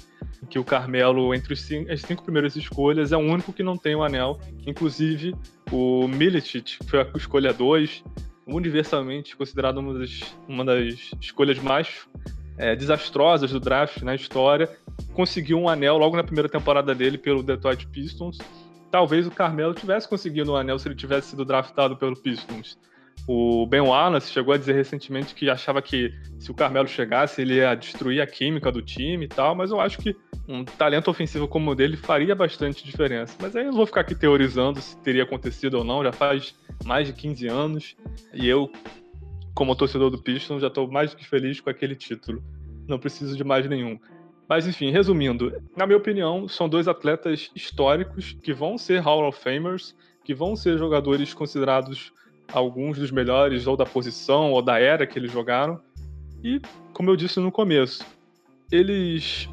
Que 0.49 0.57
o 0.57 0.63
Carmelo, 0.63 1.33
entre 1.33 1.55
cinco, 1.55 1.91
as 1.91 2.01
cinco 2.01 2.23
primeiras 2.23 2.55
escolhas, 2.55 3.11
é 3.11 3.17
o 3.17 3.19
único 3.19 3.51
que 3.51 3.63
não 3.63 3.77
tem 3.77 3.95
o 3.95 4.03
anel. 4.03 4.39
Inclusive, 4.65 5.35
o 5.71 6.07
Milicic, 6.07 6.77
que 6.79 6.89
foi 6.89 7.01
a 7.01 7.07
escolha 7.15 7.53
2, 7.53 8.03
universalmente 8.47 9.35
considerado 9.35 9.77
uma 9.79 9.99
das, 9.99 10.21
uma 10.47 10.63
das 10.63 11.11
escolhas 11.19 11.59
mais 11.59 12.07
é, 12.57 12.75
desastrosas 12.75 13.51
do 13.51 13.59
draft 13.59 14.01
na 14.01 14.15
história, 14.15 14.69
conseguiu 15.13 15.59
um 15.59 15.69
anel 15.69 15.97
logo 15.97 16.15
na 16.15 16.23
primeira 16.23 16.49
temporada 16.49 16.95
dele 16.95 17.17
pelo 17.17 17.43
Detroit 17.43 17.87
Pistons. 17.87 18.37
Talvez 18.89 19.27
o 19.27 19.31
Carmelo 19.31 19.73
tivesse 19.73 20.07
conseguido 20.07 20.53
um 20.53 20.55
anel 20.55 20.79
se 20.79 20.87
ele 20.87 20.95
tivesse 20.95 21.29
sido 21.29 21.43
draftado 21.43 21.97
pelo 21.97 22.15
Pistons. 22.15 22.77
O 23.27 23.65
Ben 23.65 23.81
Wallace 23.81 24.31
chegou 24.31 24.53
a 24.53 24.57
dizer 24.57 24.73
recentemente 24.73 25.35
que 25.35 25.49
achava 25.49 25.81
que 25.81 26.13
se 26.39 26.49
o 26.49 26.53
Carmelo 26.53 26.87
chegasse, 26.87 27.41
ele 27.41 27.55
ia 27.55 27.75
destruir 27.75 28.21
a 28.21 28.25
química 28.25 28.71
do 28.71 28.81
time 28.81 29.25
e 29.25 29.27
tal, 29.27 29.53
mas 29.53 29.69
eu 29.69 29.81
acho 29.81 29.97
que 29.97 30.15
um 30.47 30.63
talento 30.63 31.11
ofensivo 31.11 31.45
como 31.45 31.71
o 31.71 31.75
dele 31.75 31.97
faria 31.97 32.33
bastante 32.33 32.85
diferença. 32.85 33.35
Mas 33.41 33.53
aí 33.53 33.65
eu 33.65 33.73
vou 33.73 33.85
ficar 33.85 34.01
aqui 34.01 34.15
teorizando 34.15 34.79
se 34.79 34.97
teria 34.99 35.23
acontecido 35.23 35.73
ou 35.73 35.83
não, 35.83 36.01
já 36.05 36.13
faz 36.13 36.55
mais 36.85 37.05
de 37.07 37.13
15 37.13 37.47
anos, 37.47 37.97
e 38.33 38.47
eu, 38.47 38.71
como 39.53 39.75
torcedor 39.75 40.09
do 40.09 40.21
Pistons, 40.21 40.61
já 40.61 40.67
estou 40.67 40.89
mais 40.89 41.11
do 41.11 41.17
que 41.17 41.27
feliz 41.27 41.59
com 41.59 41.69
aquele 41.69 41.95
título. 41.95 42.41
Não 42.87 42.97
preciso 42.97 43.35
de 43.35 43.43
mais 43.43 43.67
nenhum. 43.67 43.99
Mas 44.47 44.65
enfim, 44.65 44.89
resumindo, 44.89 45.51
na 45.75 45.85
minha 45.85 45.97
opinião, 45.97 46.47
são 46.47 46.69
dois 46.69 46.87
atletas 46.87 47.51
históricos 47.53 48.37
que 48.41 48.53
vão 48.53 48.77
ser 48.77 48.99
Hall 48.99 49.27
of 49.27 49.37
Famers, 49.37 49.93
que 50.23 50.33
vão 50.33 50.55
ser 50.55 50.77
jogadores 50.77 51.33
considerados 51.33 52.13
alguns 52.51 52.97
dos 52.97 53.11
melhores 53.11 53.67
ou 53.67 53.75
da 53.75 53.85
posição 53.85 54.51
ou 54.51 54.61
da 54.61 54.79
era 54.79 55.05
que 55.05 55.17
eles 55.17 55.31
jogaram. 55.31 55.79
E, 56.43 56.61
como 56.93 57.09
eu 57.09 57.15
disse 57.15 57.39
no 57.39 57.51
começo, 57.51 58.05
eles 58.71 59.49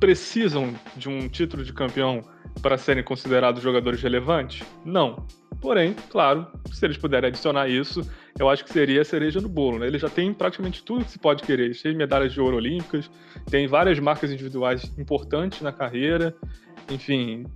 precisam 0.00 0.74
de 0.96 1.08
um 1.08 1.28
título 1.28 1.64
de 1.64 1.72
campeão 1.72 2.22
para 2.60 2.78
serem 2.78 3.02
considerados 3.02 3.62
jogadores 3.62 4.00
relevantes? 4.02 4.66
Não. 4.84 5.26
Porém, 5.60 5.94
claro, 6.10 6.46
se 6.72 6.84
eles 6.84 6.96
puderem 6.96 7.28
adicionar 7.28 7.68
isso, 7.68 8.02
eu 8.38 8.48
acho 8.48 8.64
que 8.64 8.72
seria 8.72 9.00
a 9.00 9.04
cereja 9.04 9.40
no 9.40 9.48
bolo. 9.48 9.78
Né? 9.78 9.86
Ele 9.86 9.98
já 9.98 10.08
tem 10.08 10.32
praticamente 10.32 10.82
tudo 10.82 11.04
que 11.04 11.10
se 11.10 11.18
pode 11.18 11.42
querer. 11.42 11.74
Tem 11.80 11.94
medalhas 11.94 12.32
de 12.32 12.40
ouro 12.40 12.56
olímpicas, 12.56 13.10
tem 13.50 13.66
várias 13.66 13.98
marcas 13.98 14.30
individuais 14.30 14.92
importantes 14.98 15.60
na 15.62 15.72
carreira. 15.72 16.34
Enfim, 16.90 17.46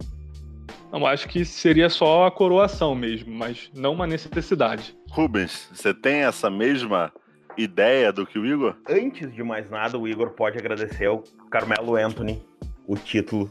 não 0.93 1.07
acho 1.07 1.29
que 1.29 1.45
seria 1.45 1.89
só 1.89 2.27
a 2.27 2.31
coroação 2.31 2.95
mesmo, 2.95 3.33
mas 3.33 3.71
não 3.75 3.93
uma 3.93 4.07
necessidade. 4.07 4.97
Rubens, 5.11 5.69
você 5.73 5.95
tem 5.95 6.23
essa 6.23 6.51
mesma 6.51 7.13
ideia 7.57 8.13
do 8.13 8.27
que 8.27 8.39
o 8.39 8.47
Igor? 8.47 8.77
Antes 8.89 9.33
de 9.35 9.43
mais 9.43 9.71
nada, 9.71 9.99
o 9.99 10.09
Igor 10.09 10.31
pode 10.31 10.59
agradecer 10.59 11.07
ao 11.07 11.23
Carmelo 11.51 11.97
Anthony 11.97 12.43
o 12.87 12.97
título 12.97 13.51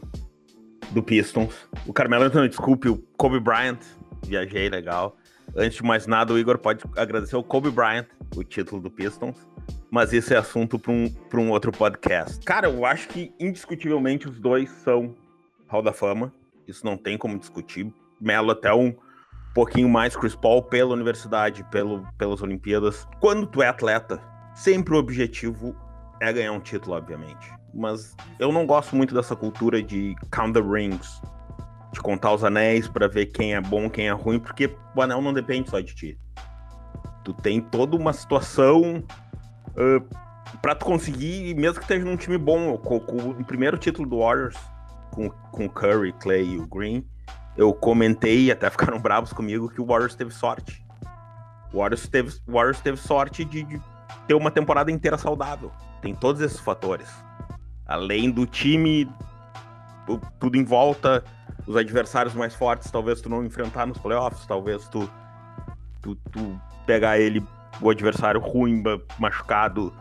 do 0.90 1.02
Pistons. 1.02 1.68
O 1.86 1.92
Carmelo 1.92 2.24
Anthony, 2.24 2.48
desculpe, 2.48 2.88
o 2.88 2.98
Kobe 3.16 3.40
Bryant, 3.40 3.78
viajei 4.26 4.68
legal. 4.68 5.16
Antes 5.56 5.78
de 5.78 5.82
mais 5.82 6.06
nada, 6.06 6.32
o 6.32 6.38
Igor 6.38 6.58
pode 6.58 6.84
agradecer 6.96 7.36
ao 7.36 7.42
Kobe 7.42 7.70
Bryant 7.70 8.06
o 8.36 8.44
título 8.44 8.80
do 8.80 8.90
Pistons. 8.90 9.36
Mas 9.90 10.12
isso 10.12 10.32
é 10.32 10.36
assunto 10.36 10.78
para 10.78 10.92
um, 10.92 11.12
um 11.34 11.50
outro 11.50 11.72
podcast. 11.72 12.44
Cara, 12.44 12.68
eu 12.68 12.84
acho 12.84 13.08
que 13.08 13.32
indiscutivelmente 13.40 14.28
os 14.28 14.38
dois 14.38 14.70
são 14.70 15.16
Hall 15.66 15.82
da 15.82 15.92
Fama. 15.92 16.32
Isso 16.70 16.84
não 16.84 16.96
tem 16.96 17.18
como 17.18 17.38
discutir. 17.38 17.92
Melo 18.20 18.50
até 18.50 18.72
um 18.72 18.94
pouquinho 19.54 19.88
mais 19.88 20.16
Chris 20.16 20.34
Paul 20.34 20.62
pela 20.62 20.94
universidade, 20.94 21.64
pelo, 21.70 22.06
pelas 22.16 22.42
Olimpíadas. 22.42 23.06
Quando 23.20 23.46
tu 23.46 23.62
é 23.62 23.68
atleta, 23.68 24.20
sempre 24.54 24.94
o 24.94 24.98
objetivo 24.98 25.74
é 26.20 26.32
ganhar 26.32 26.52
um 26.52 26.60
título, 26.60 26.96
obviamente. 26.96 27.52
Mas 27.74 28.16
eu 28.38 28.52
não 28.52 28.66
gosto 28.66 28.94
muito 28.94 29.14
dessa 29.14 29.34
cultura 29.34 29.82
de 29.82 30.14
count 30.30 30.52
the 30.52 30.60
rings, 30.60 31.20
de 31.92 32.00
contar 32.00 32.32
os 32.32 32.44
anéis 32.44 32.88
para 32.88 33.08
ver 33.08 33.26
quem 33.26 33.54
é 33.54 33.60
bom, 33.60 33.88
quem 33.88 34.08
é 34.08 34.12
ruim, 34.12 34.38
porque 34.38 34.74
o 34.94 35.02
anel 35.02 35.20
não 35.22 35.32
depende 35.32 35.70
só 35.70 35.80
de 35.80 35.94
ti. 35.94 36.18
Tu 37.24 37.32
tem 37.34 37.60
toda 37.60 37.96
uma 37.96 38.12
situação 38.12 39.02
uh, 39.70 40.58
para 40.62 40.74
tu 40.74 40.84
conseguir, 40.84 41.54
mesmo 41.54 41.76
que 41.76 41.84
esteja 41.84 42.04
num 42.04 42.16
time 42.16 42.38
bom, 42.38 42.76
com, 42.78 43.00
com 43.00 43.16
o 43.30 43.44
primeiro 43.44 43.78
título 43.78 44.08
do 44.08 44.18
Warriors, 44.18 44.56
com, 45.10 45.28
com 45.28 45.68
Curry, 45.68 46.12
Clay 46.14 46.54
e 46.54 46.58
o 46.58 46.66
Green, 46.66 47.04
eu 47.56 47.72
comentei, 47.72 48.44
e 48.44 48.52
até 48.52 48.70
ficaram 48.70 48.98
bravos 49.02 49.32
comigo, 49.32 49.68
que 49.68 49.80
o 49.80 49.86
Warriors 49.86 50.14
teve 50.14 50.30
sorte. 50.32 50.84
O 51.72 51.78
Warriors 51.78 52.08
teve, 52.08 52.30
o 52.46 52.52
Warriors 52.52 52.80
teve 52.80 52.96
sorte 52.96 53.44
de, 53.44 53.62
de 53.62 53.80
ter 54.26 54.34
uma 54.34 54.50
temporada 54.50 54.90
inteira 54.90 55.18
saudável. 55.18 55.70
Tem 56.00 56.14
todos 56.14 56.40
esses 56.40 56.58
fatores. 56.58 57.08
Além 57.86 58.30
do 58.30 58.46
time, 58.46 59.08
tudo 60.38 60.56
em 60.56 60.64
volta, 60.64 61.24
os 61.66 61.76
adversários 61.76 62.34
mais 62.34 62.54
fortes, 62.54 62.90
talvez 62.90 63.20
tu 63.20 63.28
não 63.28 63.44
enfrentar 63.44 63.86
nos 63.86 63.98
playoffs, 63.98 64.46
talvez 64.46 64.88
tu, 64.88 65.10
tu, 66.00 66.16
tu 66.16 66.60
pegar 66.86 67.18
ele, 67.18 67.44
o 67.80 67.90
adversário 67.90 68.40
ruim, 68.40 68.82
machucado. 69.18 69.92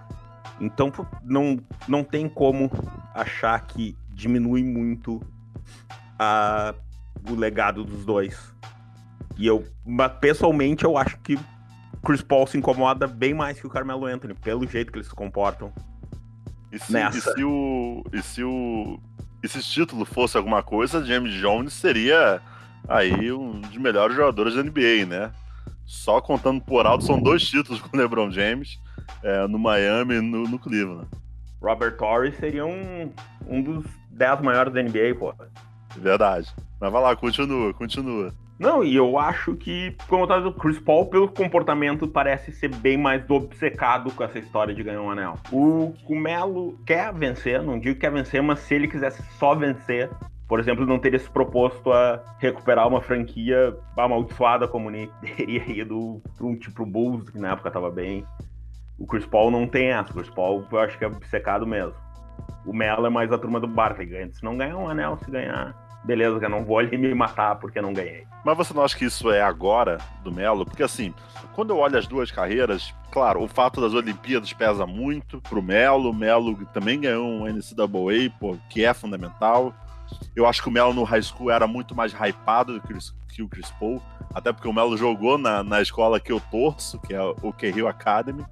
Então 0.60 0.92
não, 1.24 1.60
não 1.88 2.04
tem 2.04 2.28
como 2.28 2.72
achar 3.14 3.60
que 3.62 3.96
diminui 4.20 4.64
muito 4.64 5.22
a, 6.18 6.76
o 7.30 7.36
legado 7.36 7.84
dos 7.84 8.06
dois. 8.06 8.54
E 9.38 9.48
eu, 9.48 9.66
pessoalmente, 10.20 10.84
eu 10.84 10.98
acho 10.98 11.18
que 11.20 11.40
Chris 12.04 12.22
Paul 12.22 12.46
se 12.46 12.58
incomoda 12.58 13.08
bem 13.08 13.34
mais 13.34 13.60
que 13.60 13.66
o 13.66 13.70
Carmelo 13.70 14.06
Anthony, 14.06 14.34
pelo 14.34 14.68
jeito 14.68 14.92
que 14.92 14.98
eles 14.98 15.08
se 15.08 15.16
comportam. 15.16 15.72
E 16.72 16.78
se. 16.78 16.98
E 16.98 17.22
se 17.22 17.44
o. 17.44 18.04
E 18.14 18.22
se 18.22 18.44
o. 18.44 19.00
E 19.42 19.48
se 19.48 19.60
esse 19.60 19.70
título 19.70 20.04
fosse 20.04 20.36
alguma 20.36 20.62
coisa, 20.62 21.04
James 21.06 21.34
Jones 21.34 21.72
seria 21.72 22.42
aí 22.88 23.32
um 23.32 23.62
dos 23.62 23.78
melhores 23.78 24.16
jogadores 24.16 24.54
da 24.54 24.64
NBA, 24.64 25.06
né? 25.08 25.32
Só 25.86 26.20
contando 26.20 26.62
por 26.62 26.86
alto, 26.86 27.06
são 27.06 27.22
dois 27.22 27.42
títulos 27.44 27.80
com 27.80 27.96
o 27.96 28.00
LeBron 28.00 28.30
James 28.30 28.78
é, 29.24 29.48
no 29.48 29.58
Miami 29.58 30.16
e 30.16 30.22
no, 30.22 30.44
no 30.44 30.60
Cleveland. 30.60 31.08
Robert 31.62 31.98
Torrey 31.98 32.34
seria 32.34 32.66
um, 32.66 33.12
um 33.48 33.62
dos 33.62 33.86
10 34.20 34.42
maiores 34.42 34.74
da 34.74 34.84
NBA, 34.84 35.16
pô. 35.18 35.34
Verdade. 35.98 36.54
Mas 36.80 36.92
vai 36.92 37.02
lá, 37.02 37.16
continua, 37.16 37.74
continua. 37.74 38.34
Não, 38.60 38.84
e 38.84 38.94
eu 38.94 39.18
acho 39.18 39.56
que, 39.56 39.96
como 40.10 40.24
eu 40.24 40.28
tava 40.28 40.42
dizendo, 40.42 40.60
Chris 40.60 40.78
Paul, 40.78 41.06
pelo 41.06 41.30
comportamento, 41.30 42.06
parece 42.06 42.52
ser 42.52 42.68
bem 42.68 42.98
mais 42.98 43.28
obcecado 43.30 44.12
com 44.12 44.22
essa 44.22 44.38
história 44.38 44.76
de 44.76 44.84
ganhar 44.84 45.02
um 45.02 45.10
anel. 45.10 45.36
O, 45.50 45.94
o 46.06 46.16
Melo 46.16 46.78
quer 46.86 47.14
vencer, 47.14 47.64
não 47.64 47.80
digo 47.80 47.96
que 47.96 48.02
quer 48.02 48.12
vencer, 48.12 48.44
mas 48.44 48.60
se 48.60 48.76
ele 48.76 48.90
quisesse 48.90 49.24
só 49.38 49.56
vencer, 49.56 50.10
por 50.46 50.60
exemplo, 50.60 50.86
não 50.86 51.00
teria 51.00 51.20
se 51.20 51.30
proposto 51.30 51.94
a 51.94 52.22
recuperar 52.40 52.86
uma 52.86 53.02
franquia 53.02 53.74
amaldiçoada 53.98 54.68
como 54.68 54.90
o 54.90 54.92
Nick. 54.92 55.14
Teria 55.38 55.64
ido 55.72 56.22
para 56.36 56.46
um 56.46 56.58
tipo 56.58 56.86
Bulls, 56.86 57.30
que 57.30 57.40
na 57.40 57.54
época 57.54 57.72
tava 57.72 57.90
bem. 57.90 58.26
O 58.98 59.08
Chris 59.08 59.26
Paul 59.26 59.52
não 59.52 59.66
tem 59.66 59.92
essa. 59.92 60.12
O 60.12 60.16
Chris 60.16 60.30
Paul 60.30 60.66
eu 60.70 60.80
acho 60.80 60.98
que 60.98 61.06
é 61.06 61.08
obcecado 61.08 61.66
mesmo. 61.66 61.94
O 62.66 62.74
Melo 62.74 63.06
é 63.06 63.10
mais 63.10 63.32
a 63.32 63.38
turma 63.38 63.60
do 63.60 63.68
Barkley. 63.68 64.08
Ganha. 64.08 64.32
Se 64.32 64.44
não 64.44 64.58
ganhar 64.58 64.78
um 64.78 64.90
anel, 64.90 65.18
se 65.24 65.30
ganhar, 65.30 65.76
beleza, 66.04 66.40
eu 66.44 66.50
não 66.50 66.64
vou 66.64 66.80
ali 66.80 66.98
me 66.98 67.14
matar 67.14 67.56
porque 67.56 67.82
não 67.82 67.94
ganhei. 67.94 68.26
Mas 68.44 68.58
você 68.58 68.74
não 68.74 68.84
acha 68.84 68.98
que 68.98 69.06
isso 69.06 69.32
é 69.32 69.42
agora 69.42 69.98
do 70.24 70.32
Melo? 70.32 70.66
Porque 70.66 70.84
assim, 70.84 71.14
quando 71.54 71.72
eu 71.72 71.78
olho 71.78 71.98
as 71.98 72.08
duas 72.08 72.32
carreiras, 72.32 72.94
claro, 73.12 73.44
o 73.44 73.48
fato 73.48 73.82
das 73.82 73.94
Olimpíadas 73.94 74.54
pesa 74.54 74.86
muito 74.86 75.42
pro 75.42 75.62
Melo. 75.62 76.10
O 76.10 76.14
Melo 76.14 76.56
também 76.68 77.02
ganhou 77.02 77.28
um 77.28 77.46
NCAA, 77.46 78.32
pô, 78.40 78.58
que 78.70 78.84
é 78.84 78.94
fundamental. 78.94 79.74
Eu 80.36 80.46
acho 80.46 80.62
que 80.62 80.70
o 80.70 80.72
Melo 80.72 80.94
no 80.94 81.04
high 81.04 81.22
school 81.22 81.52
era 81.52 81.68
muito 81.68 81.94
mais 81.94 82.14
hypado 82.14 82.74
do 82.74 82.82
que, 82.82 82.94
que 83.36 83.44
o 83.44 83.48
Chris 83.48 83.70
Paul, 83.72 84.02
até 84.34 84.52
porque 84.52 84.68
o 84.68 84.74
Melo 84.74 84.98
jogou 84.98 85.38
na, 85.38 85.64
na 85.64 85.82
escola 85.82 86.20
que 86.20 86.32
eu 86.32 86.40
torço, 86.52 87.00
que 87.02 87.14
é 87.14 87.22
o 87.22 87.54
K-Hill 87.54 87.88
Academy. 87.88 88.46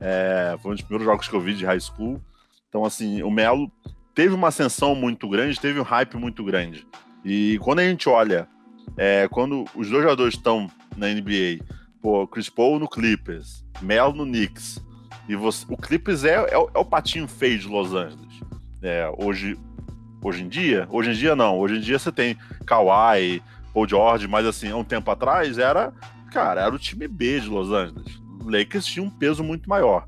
É, 0.00 0.56
foi 0.60 0.72
um 0.72 0.74
dos 0.74 0.82
primeiros 0.82 1.06
jogos 1.06 1.28
que 1.28 1.34
eu 1.34 1.40
vi 1.40 1.54
de 1.54 1.64
high 1.64 1.80
school. 1.80 2.20
Então, 2.72 2.86
assim, 2.86 3.22
o 3.22 3.30
Melo 3.30 3.70
teve 4.14 4.34
uma 4.34 4.48
ascensão 4.48 4.94
muito 4.94 5.28
grande, 5.28 5.60
teve 5.60 5.78
um 5.78 5.82
hype 5.82 6.16
muito 6.16 6.42
grande. 6.42 6.86
E 7.22 7.58
quando 7.60 7.80
a 7.80 7.84
gente 7.84 8.08
olha, 8.08 8.48
é, 8.96 9.28
quando 9.28 9.66
os 9.74 9.90
dois 9.90 10.02
jogadores 10.02 10.32
estão 10.32 10.70
na 10.96 11.08
NBA, 11.08 11.62
pô, 12.00 12.26
Chris 12.26 12.48
Paul 12.48 12.78
no 12.78 12.88
Clippers, 12.88 13.62
Melo 13.82 14.14
no 14.14 14.24
Knicks, 14.24 14.82
e 15.28 15.36
você, 15.36 15.66
o 15.68 15.76
Clippers 15.76 16.24
é, 16.24 16.36
é, 16.36 16.54
é 16.54 16.78
o 16.78 16.84
patinho 16.84 17.28
feio 17.28 17.58
de 17.58 17.68
Los 17.68 17.92
Angeles. 17.92 18.40
É, 18.80 19.06
hoje, 19.18 19.58
hoje 20.24 20.42
em 20.42 20.48
dia, 20.48 20.88
hoje 20.90 21.10
em 21.10 21.14
dia 21.14 21.36
não, 21.36 21.58
hoje 21.58 21.76
em 21.76 21.80
dia 21.80 21.98
você 21.98 22.10
tem 22.10 22.38
Kawhi, 22.64 23.42
Paul 23.74 23.86
George, 23.86 24.26
mas 24.26 24.46
assim, 24.46 24.70
há 24.70 24.76
um 24.78 24.82
tempo 24.82 25.10
atrás 25.10 25.58
era, 25.58 25.92
cara, 26.30 26.62
era 26.62 26.74
o 26.74 26.78
time 26.78 27.06
B 27.06 27.38
de 27.38 27.50
Los 27.50 27.70
Angeles. 27.70 28.18
O 28.40 28.50
Lakers 28.50 28.86
tinha 28.86 29.04
um 29.04 29.10
peso 29.10 29.44
muito 29.44 29.68
maior. 29.68 30.06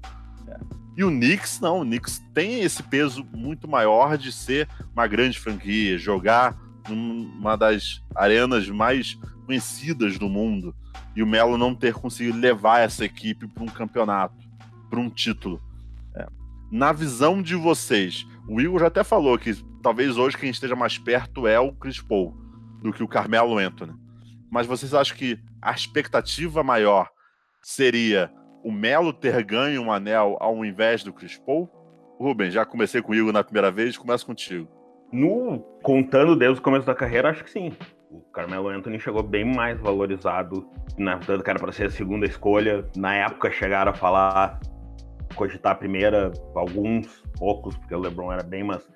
E 0.96 1.02
o 1.02 1.08
Knicks, 1.08 1.60
não, 1.60 1.80
o 1.80 1.84
Knicks 1.84 2.22
tem 2.32 2.60
esse 2.60 2.82
peso 2.82 3.26
muito 3.32 3.66
maior 3.66 4.16
de 4.16 4.30
ser 4.30 4.68
uma 4.92 5.06
grande 5.06 5.38
franquia, 5.38 5.98
jogar 5.98 6.56
numa 6.88 7.56
das 7.56 8.02
arenas 8.14 8.68
mais 8.68 9.18
conhecidas 9.44 10.18
do 10.18 10.28
mundo. 10.28 10.74
E 11.16 11.22
o 11.22 11.26
Melo 11.26 11.58
não 11.58 11.74
ter 11.74 11.94
conseguido 11.94 12.38
levar 12.38 12.80
essa 12.80 13.04
equipe 13.04 13.46
para 13.48 13.64
um 13.64 13.68
campeonato, 13.68 14.36
para 14.88 15.00
um 15.00 15.10
título. 15.10 15.60
É. 16.14 16.26
Na 16.70 16.92
visão 16.92 17.42
de 17.42 17.56
vocês, 17.56 18.26
o 18.48 18.60
Igor 18.60 18.80
já 18.80 18.86
até 18.86 19.02
falou 19.02 19.36
que 19.36 19.54
talvez 19.82 20.16
hoje 20.16 20.36
quem 20.36 20.50
esteja 20.50 20.76
mais 20.76 20.96
perto 20.96 21.46
é 21.46 21.58
o 21.58 21.72
Chris 21.72 22.00
Paul 22.00 22.36
do 22.82 22.92
que 22.92 23.02
o 23.02 23.08
Carmelo 23.08 23.58
Anthony. 23.58 23.94
Mas 24.50 24.66
vocês 24.66 24.94
acham 24.94 25.16
que 25.16 25.38
a 25.60 25.72
expectativa 25.72 26.62
maior 26.62 27.08
seria 27.62 28.30
o 28.64 28.72
Melo 28.72 29.12
ter 29.12 29.44
ganho 29.44 29.82
um 29.82 29.92
anel 29.92 30.38
ao 30.40 30.64
invés 30.64 31.04
do 31.04 31.12
Chris 31.12 31.36
Paul? 31.36 31.68
Rubens, 32.18 32.54
já 32.54 32.64
comecei 32.64 33.02
com 33.02 33.12
o 33.12 33.14
Igor 33.14 33.32
na 33.32 33.44
primeira 33.44 33.70
vez, 33.70 33.98
começo 33.98 34.24
contigo. 34.24 34.66
No 35.12 35.58
contando 35.82 36.34
desde 36.34 36.58
o 36.58 36.62
começo 36.62 36.86
da 36.86 36.94
carreira, 36.94 37.28
acho 37.28 37.44
que 37.44 37.50
sim. 37.50 37.72
O 38.10 38.20
Carmelo 38.32 38.68
Anthony 38.68 38.98
chegou 38.98 39.22
bem 39.22 39.44
mais 39.44 39.78
valorizado, 39.78 40.66
na 40.96 41.16
verdade, 41.16 41.42
cara, 41.42 41.58
para 41.58 41.72
ser 41.72 41.86
a 41.86 41.90
segunda 41.90 42.24
escolha. 42.24 42.88
Na 42.96 43.14
época 43.14 43.50
chegaram 43.50 43.92
a 43.92 43.94
falar 43.94 44.58
cogitar 45.34 45.72
a 45.72 45.74
primeira, 45.74 46.32
alguns, 46.54 47.22
poucos, 47.36 47.76
porque 47.76 47.94
o 47.94 47.98
LeBron 47.98 48.32
era 48.32 48.42
bem, 48.42 48.62
mas 48.62 48.88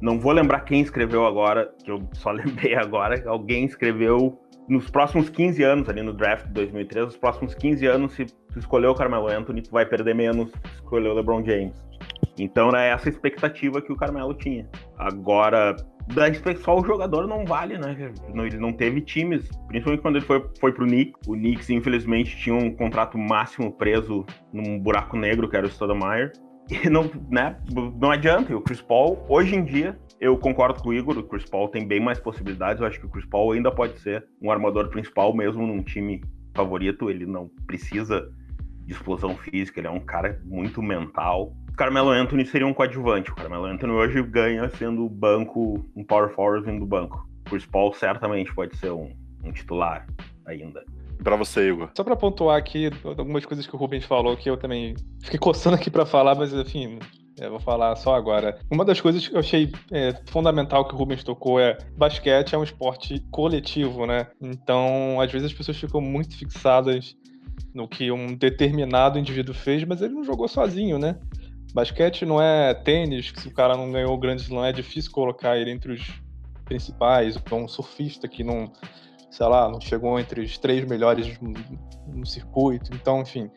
não 0.00 0.18
vou 0.18 0.32
lembrar 0.32 0.60
quem 0.60 0.80
escreveu 0.80 1.24
agora, 1.26 1.72
que 1.84 1.90
eu 1.90 2.08
só 2.14 2.30
lembrei 2.32 2.74
agora, 2.74 3.22
alguém 3.28 3.64
escreveu 3.64 4.40
nos 4.68 4.90
próximos 4.90 5.30
15 5.30 5.62
anos, 5.62 5.88
ali 5.88 6.02
no 6.02 6.12
draft 6.12 6.46
de 6.46 6.52
2003, 6.52 7.06
nos 7.06 7.16
próximos 7.16 7.54
15 7.54 7.86
anos, 7.86 8.12
se 8.12 8.26
tu 8.58 8.62
escolher 8.62 8.88
o 8.88 8.94
Carmelo 8.94 9.28
Anthony, 9.28 9.62
tu 9.62 9.70
vai 9.70 9.86
perder 9.86 10.14
menos 10.14 10.50
se 10.50 10.74
escolher 10.74 11.08
o 11.08 11.14
LeBron 11.14 11.44
James. 11.44 11.72
Então 12.38 12.68
era 12.68 12.82
essa 12.84 13.08
expectativa 13.08 13.80
que 13.80 13.92
o 13.92 13.96
Carmelo 13.96 14.34
tinha. 14.34 14.68
Agora, 14.96 15.76
só 16.62 16.78
o 16.78 16.84
jogador 16.84 17.26
não 17.26 17.44
vale, 17.44 17.78
né? 17.78 18.12
Ele 18.34 18.56
não 18.56 18.72
teve 18.72 19.00
times, 19.00 19.48
principalmente 19.66 20.02
quando 20.02 20.16
ele 20.16 20.24
foi, 20.24 20.44
foi 20.60 20.72
pro 20.72 20.86
Knicks. 20.86 21.28
O 21.28 21.32
Knicks, 21.32 21.70
infelizmente, 21.70 22.36
tinha 22.36 22.54
um 22.54 22.74
contrato 22.74 23.18
máximo 23.18 23.72
preso 23.72 24.24
num 24.52 24.78
buraco 24.78 25.16
negro, 25.16 25.48
que 25.48 25.56
era 25.56 25.66
o 25.66 25.70
Stoudemire. 25.70 26.32
E 26.70 26.90
não, 26.90 27.10
né, 27.30 27.56
não 27.98 28.10
adianta. 28.10 28.54
O 28.54 28.60
Chris 28.60 28.80
Paul, 28.80 29.24
hoje 29.28 29.56
em 29.56 29.64
dia, 29.64 29.98
eu 30.20 30.36
concordo 30.36 30.82
com 30.82 30.90
o 30.90 30.94
Igor, 30.94 31.16
o 31.16 31.22
Chris 31.22 31.48
Paul 31.48 31.68
tem 31.68 31.86
bem 31.86 31.98
mais 31.98 32.20
possibilidades. 32.20 32.80
Eu 32.80 32.86
acho 32.86 33.00
que 33.00 33.06
o 33.06 33.08
Chris 33.08 33.24
Paul 33.24 33.52
ainda 33.52 33.70
pode 33.70 33.98
ser 34.00 34.26
um 34.42 34.50
armador 34.50 34.88
principal, 34.88 35.34
mesmo 35.34 35.66
num 35.66 35.82
time 35.82 36.20
favorito. 36.54 37.08
Ele 37.08 37.24
não 37.24 37.50
precisa 37.66 38.28
de 38.88 38.94
explosão 38.94 39.36
física, 39.36 39.78
ele 39.78 39.86
é 39.86 39.90
um 39.90 40.00
cara 40.00 40.40
muito 40.46 40.82
mental. 40.82 41.52
O 41.68 41.76
Carmelo 41.76 42.08
Anthony 42.08 42.46
seria 42.46 42.66
um 42.66 42.72
coadjuvante. 42.72 43.30
O 43.30 43.34
Carmelo 43.34 43.66
Anthony 43.66 43.92
hoje 43.92 44.22
ganha 44.22 44.66
sendo 44.70 45.06
banco, 45.10 45.84
um 45.94 46.02
power 46.02 46.30
forward 46.30 46.64
vindo 46.64 46.80
do 46.80 46.86
banco. 46.86 47.28
O 47.46 47.50
Chris 47.50 47.66
Paul 47.66 47.92
certamente 47.92 48.52
pode 48.54 48.76
ser 48.78 48.90
um, 48.90 49.14
um 49.44 49.52
titular 49.52 50.06
ainda. 50.46 50.82
Para 51.22 51.36
você, 51.36 51.68
Igor. 51.68 51.90
Só 51.94 52.02
para 52.02 52.16
pontuar 52.16 52.56
aqui 52.56 52.90
algumas 53.04 53.44
coisas 53.44 53.66
que 53.66 53.76
o 53.76 53.78
Rubens 53.78 54.04
falou 54.04 54.36
que 54.36 54.48
eu 54.48 54.56
também 54.56 54.94
fiquei 55.22 55.38
coçando 55.38 55.76
aqui 55.76 55.90
para 55.90 56.06
falar, 56.06 56.34
mas 56.34 56.54
enfim, 56.54 56.98
eu 57.38 57.50
vou 57.50 57.60
falar 57.60 57.94
só 57.96 58.14
agora. 58.14 58.58
Uma 58.70 58.86
das 58.86 59.00
coisas 59.00 59.28
que 59.28 59.34
eu 59.34 59.40
achei 59.40 59.70
é, 59.92 60.14
fundamental 60.30 60.88
que 60.88 60.94
o 60.94 60.96
Rubens 60.96 61.22
tocou 61.22 61.60
é 61.60 61.76
basquete 61.94 62.54
é 62.54 62.58
um 62.58 62.64
esporte 62.64 63.20
coletivo, 63.30 64.06
né? 64.06 64.28
Então, 64.40 65.20
às 65.20 65.30
vezes 65.30 65.50
as 65.50 65.52
pessoas 65.52 65.76
ficam 65.76 66.00
muito 66.00 66.38
fixadas 66.38 67.14
no 67.78 67.88
que 67.88 68.10
um 68.10 68.34
determinado 68.34 69.18
indivíduo 69.18 69.54
fez, 69.54 69.84
mas 69.84 70.02
ele 70.02 70.12
não 70.12 70.24
jogou 70.24 70.48
sozinho, 70.48 70.98
né? 70.98 71.16
Basquete 71.72 72.26
não 72.26 72.42
é 72.42 72.74
tênis, 72.74 73.30
que 73.30 73.40
se 73.40 73.48
o 73.48 73.54
cara 73.54 73.76
não 73.76 73.92
ganhou 73.92 74.12
o 74.12 74.18
grande 74.18 74.42
slam 74.42 74.64
é 74.64 74.72
difícil 74.72 75.12
colocar 75.12 75.56
ele 75.56 75.70
entre 75.70 75.92
os 75.92 76.20
principais, 76.64 77.36
um 77.52 77.68
surfista 77.68 78.26
que 78.26 78.42
não 78.42 78.72
sei 79.30 79.46
lá, 79.46 79.68
não 79.68 79.80
chegou 79.80 80.18
entre 80.18 80.40
os 80.40 80.58
três 80.58 80.84
melhores 80.84 81.38
no 82.08 82.26
circuito. 82.26 82.90
Então, 82.94 83.20
enfim. 83.20 83.50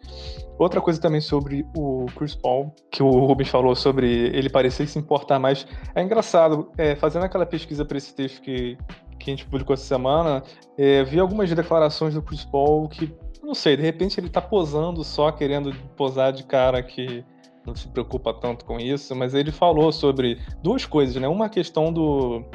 Outra 0.60 0.80
coisa 0.80 1.02
também 1.02 1.22
sobre 1.22 1.66
o 1.76 2.06
Chris 2.16 2.36
Paul, 2.36 2.76
que 2.92 3.02
o 3.02 3.10
Rubens 3.10 3.50
falou 3.50 3.76
sobre 3.76 4.08
ele 4.08 4.50
parecer 4.50 4.88
se 4.88 5.00
importar 5.00 5.40
mais. 5.40 5.66
É 5.96 6.04
engraçado, 6.04 6.70
é, 6.78 6.96
fazendo 6.96 7.24
aquela 7.24 7.46
pesquisa 7.46 7.84
para 7.84 7.98
esse 7.98 8.14
texto 8.14 8.42
que, 8.42 8.78
que 9.18 9.32
a 9.32 9.34
gente 9.34 9.46
publicou 9.46 9.74
essa 9.74 9.86
semana, 9.86 10.44
é, 10.78 11.04
vi 11.04 11.20
algumas 11.20 11.50
declarações 11.52 12.14
do 12.14 12.22
Chris 12.22 12.44
Paul 12.46 12.88
que, 12.88 13.12
não 13.52 13.56
sei, 13.56 13.76
de 13.76 13.84
repente 13.84 14.18
ele 14.18 14.30
tá 14.30 14.40
posando 14.42 15.04
só, 15.04 15.30
querendo 15.30 15.76
posar 15.98 16.32
de 16.32 16.42
cara 16.46 16.82
que 16.82 17.22
não 17.66 17.76
se 17.76 17.86
preocupa 17.90 18.34
tanto 18.34 18.64
com 18.64 18.80
isso, 18.80 19.14
mas 19.14 19.34
ele 19.34 19.52
falou 19.52 19.92
sobre 19.92 20.40
duas 20.64 20.86
coisas, 20.86 21.18
né? 21.18 21.28
Uma 21.28 21.50
questão 21.50 21.92
do, 21.92 22.46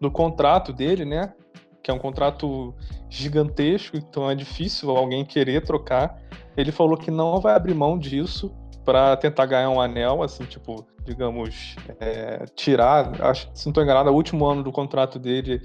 do 0.00 0.10
contrato 0.10 0.72
dele, 0.72 1.04
né? 1.04 1.34
que 1.82 1.90
é 1.90 1.94
um 1.94 1.98
contrato 1.98 2.74
gigantesco, 3.08 3.96
então 3.96 4.30
é 4.30 4.34
difícil 4.34 4.90
alguém 4.90 5.24
querer 5.24 5.64
trocar. 5.64 6.18
Ele 6.56 6.72
falou 6.72 6.96
que 6.96 7.10
não 7.10 7.40
vai 7.40 7.54
abrir 7.54 7.74
mão 7.74 7.98
disso 7.98 8.54
para 8.84 9.16
tentar 9.16 9.46
ganhar 9.46 9.70
um 9.70 9.80
anel, 9.80 10.22
assim, 10.22 10.44
tipo, 10.44 10.86
digamos, 11.04 11.76
é, 12.00 12.44
tirar. 12.54 13.22
Acho, 13.22 13.50
se 13.54 13.66
não 13.66 13.70
estou 13.70 13.82
enganado, 13.82 14.10
o 14.10 14.14
último 14.14 14.46
ano 14.46 14.62
do 14.62 14.72
contrato 14.72 15.18
dele 15.18 15.62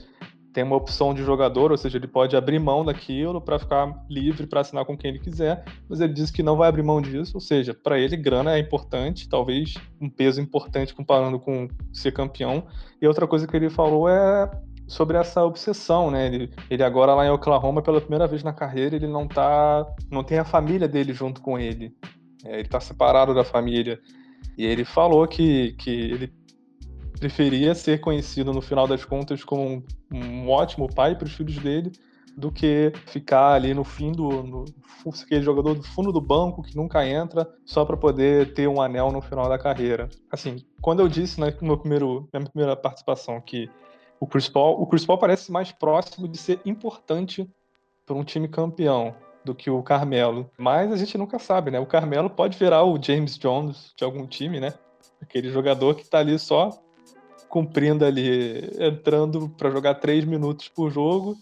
tem 0.54 0.64
uma 0.64 0.76
opção 0.76 1.14
de 1.14 1.24
jogador, 1.24 1.72
ou 1.72 1.78
seja, 1.78 1.98
ele 1.98 2.08
pode 2.08 2.36
abrir 2.36 2.60
mão 2.60 2.86
daquilo 2.86 3.42
para 3.42 3.58
ficar 3.58 3.92
livre 4.10 4.46
para 4.46 4.62
assinar 4.62 4.86
com 4.86 4.96
quem 4.96 5.10
ele 5.10 5.20
quiser, 5.20 5.66
mas 5.90 6.00
ele 6.00 6.14
disse 6.14 6.32
que 6.32 6.44
não 6.44 6.56
vai 6.56 6.70
abrir 6.70 6.84
mão 6.84 7.02
disso, 7.02 7.32
ou 7.36 7.42
seja, 7.42 7.74
para 7.74 8.00
ele 8.00 8.16
grana 8.16 8.56
é 8.56 8.60
importante, 8.60 9.28
talvez 9.28 9.74
um 10.00 10.10
peso 10.10 10.40
importante 10.40 10.94
comparando 10.94 11.40
com 11.40 11.68
ser 11.92 12.12
campeão. 12.12 12.68
E 13.02 13.08
outra 13.08 13.26
coisa 13.26 13.48
que 13.48 13.56
ele 13.58 13.70
falou 13.70 14.08
é 14.08 14.50
sobre 14.88 15.18
essa 15.18 15.44
obsessão, 15.44 16.12
né? 16.12 16.28
Ele, 16.28 16.52
ele 16.70 16.84
agora 16.84 17.16
lá 17.16 17.26
em 17.26 17.30
Oklahoma, 17.30 17.82
pela 17.82 18.00
primeira 18.00 18.28
vez 18.28 18.44
na 18.44 18.54
carreira, 18.54 18.96
ele 18.96 19.08
não 19.08 19.28
tá. 19.28 19.86
não 20.12 20.24
tem 20.24 20.38
a 20.38 20.46
família 20.46 20.88
dele 20.88 21.14
junto 21.14 21.42
com 21.42 21.58
ele. 21.58 21.92
É, 22.46 22.60
ele 22.60 22.68
tá 22.68 22.80
separado 22.80 23.34
da 23.34 23.44
família. 23.44 24.00
E 24.58 24.66
ele 24.66 24.86
falou 24.86 25.28
que, 25.28 25.74
que 25.80 25.90
ele 25.90 26.34
preferia 27.24 27.74
ser 27.74 28.02
conhecido 28.02 28.52
no 28.52 28.62
final 28.62 28.86
das 28.86 29.06
contas 29.06 29.46
como 29.46 29.64
um, 29.64 29.84
um 30.12 30.50
ótimo 30.50 30.94
pai 30.94 31.16
para 31.16 31.26
os 31.26 31.32
filhos 31.32 31.58
dele 31.58 31.90
do 32.36 32.52
que 32.52 32.92
ficar 33.06 33.54
ali 33.54 33.74
no 33.74 33.86
fim 33.86 34.12
do 34.12 34.44
no, 34.44 34.66
aquele 35.24 35.42
jogador 35.42 35.74
do 35.76 35.84
fundo 35.84 36.12
do 36.12 36.20
banco 36.20 36.62
que 36.62 36.76
nunca 36.76 37.08
entra 37.08 37.50
só 37.66 37.86
para 37.86 37.96
poder 37.96 38.54
ter 38.54 38.68
um 38.68 38.82
anel 38.82 39.10
no 39.10 39.22
final 39.22 39.48
da 39.48 39.58
carreira. 39.58 40.10
Assim, 40.30 40.58
quando 40.82 41.00
eu 41.00 41.08
disse 41.08 41.40
no 41.40 41.48
meu 41.62 41.78
primeiro, 41.78 42.28
na 42.34 42.42
minha 42.42 42.52
primeira 42.52 42.76
participação 42.76 43.40
que 43.40 43.70
o 44.20 44.28
Chris 44.28 44.50
Paul, 44.50 44.82
o 44.82 44.86
Chris 44.86 45.06
Paul 45.06 45.18
parece 45.18 45.50
mais 45.50 45.72
próximo 45.72 46.28
de 46.28 46.38
ser 46.38 46.60
importante 46.66 47.50
para 48.06 48.18
um 48.18 48.24
time 48.26 48.50
campeão 48.50 49.16
do 49.46 49.56
que 49.56 49.70
o 49.70 49.82
Carmelo. 49.82 50.52
Mas 50.58 50.92
a 50.92 50.98
gente 50.98 51.18
nunca 51.18 51.40
sabe, 51.40 51.72
né? 51.72 51.80
O 51.80 51.86
Carmelo 51.86 52.30
pode 52.30 52.58
virar 52.58 52.84
o 52.84 53.02
James 53.02 53.38
Jones 53.38 53.94
de 53.96 54.04
algum 54.04 54.28
time, 54.28 54.60
né? 54.60 54.74
Aquele 55.22 55.50
jogador 55.50 55.96
que 55.96 56.02
está 56.02 56.20
ali 56.20 56.38
só 56.38 56.83
cumprindo 57.54 58.04
ali, 58.04 58.68
entrando 58.80 59.48
para 59.48 59.70
jogar 59.70 59.94
três 59.94 60.26
minutos 60.26 60.70
por 60.70 60.90
jogo 60.90 61.38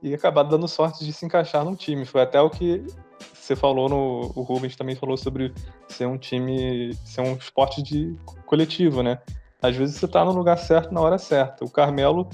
e 0.00 0.14
acabar 0.14 0.44
dando 0.44 0.68
sorte 0.68 1.04
de 1.04 1.12
se 1.12 1.26
encaixar 1.26 1.64
num 1.64 1.74
time. 1.74 2.06
Foi 2.06 2.22
até 2.22 2.40
o 2.40 2.48
que 2.48 2.86
você 3.34 3.56
falou 3.56 3.88
no. 3.88 4.32
O 4.36 4.42
Rubens 4.42 4.76
também 4.76 4.94
falou 4.94 5.16
sobre 5.16 5.52
ser 5.88 6.06
um 6.06 6.16
time, 6.16 6.94
ser 7.04 7.22
um 7.22 7.34
esporte 7.34 7.82
de 7.82 8.14
coletivo, 8.44 9.02
né? 9.02 9.18
Às 9.60 9.74
vezes 9.74 9.96
você 9.96 10.06
tá 10.06 10.24
no 10.24 10.30
lugar 10.30 10.58
certo 10.58 10.94
na 10.94 11.00
hora 11.00 11.18
certa. 11.18 11.64
O 11.64 11.70
Carmelo, 11.70 12.28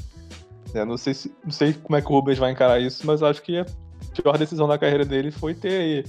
né, 0.74 0.85
não, 0.85 0.98
sei 0.98 1.14
se, 1.14 1.35
não 1.42 1.50
sei 1.50 1.72
como 1.72 1.96
é 1.96 2.02
que 2.02 2.09
o 2.09 2.11
Rubens 2.11 2.37
vai 2.37 2.52
encarar 2.52 2.78
isso, 2.78 3.07
mas 3.07 3.22
acho 3.22 3.40
que 3.40 3.57
a 3.57 3.64
pior 4.14 4.37
decisão 4.37 4.68
da 4.68 4.76
carreira 4.76 5.07
dele 5.07 5.31
foi 5.31 5.55
ter 5.55 6.05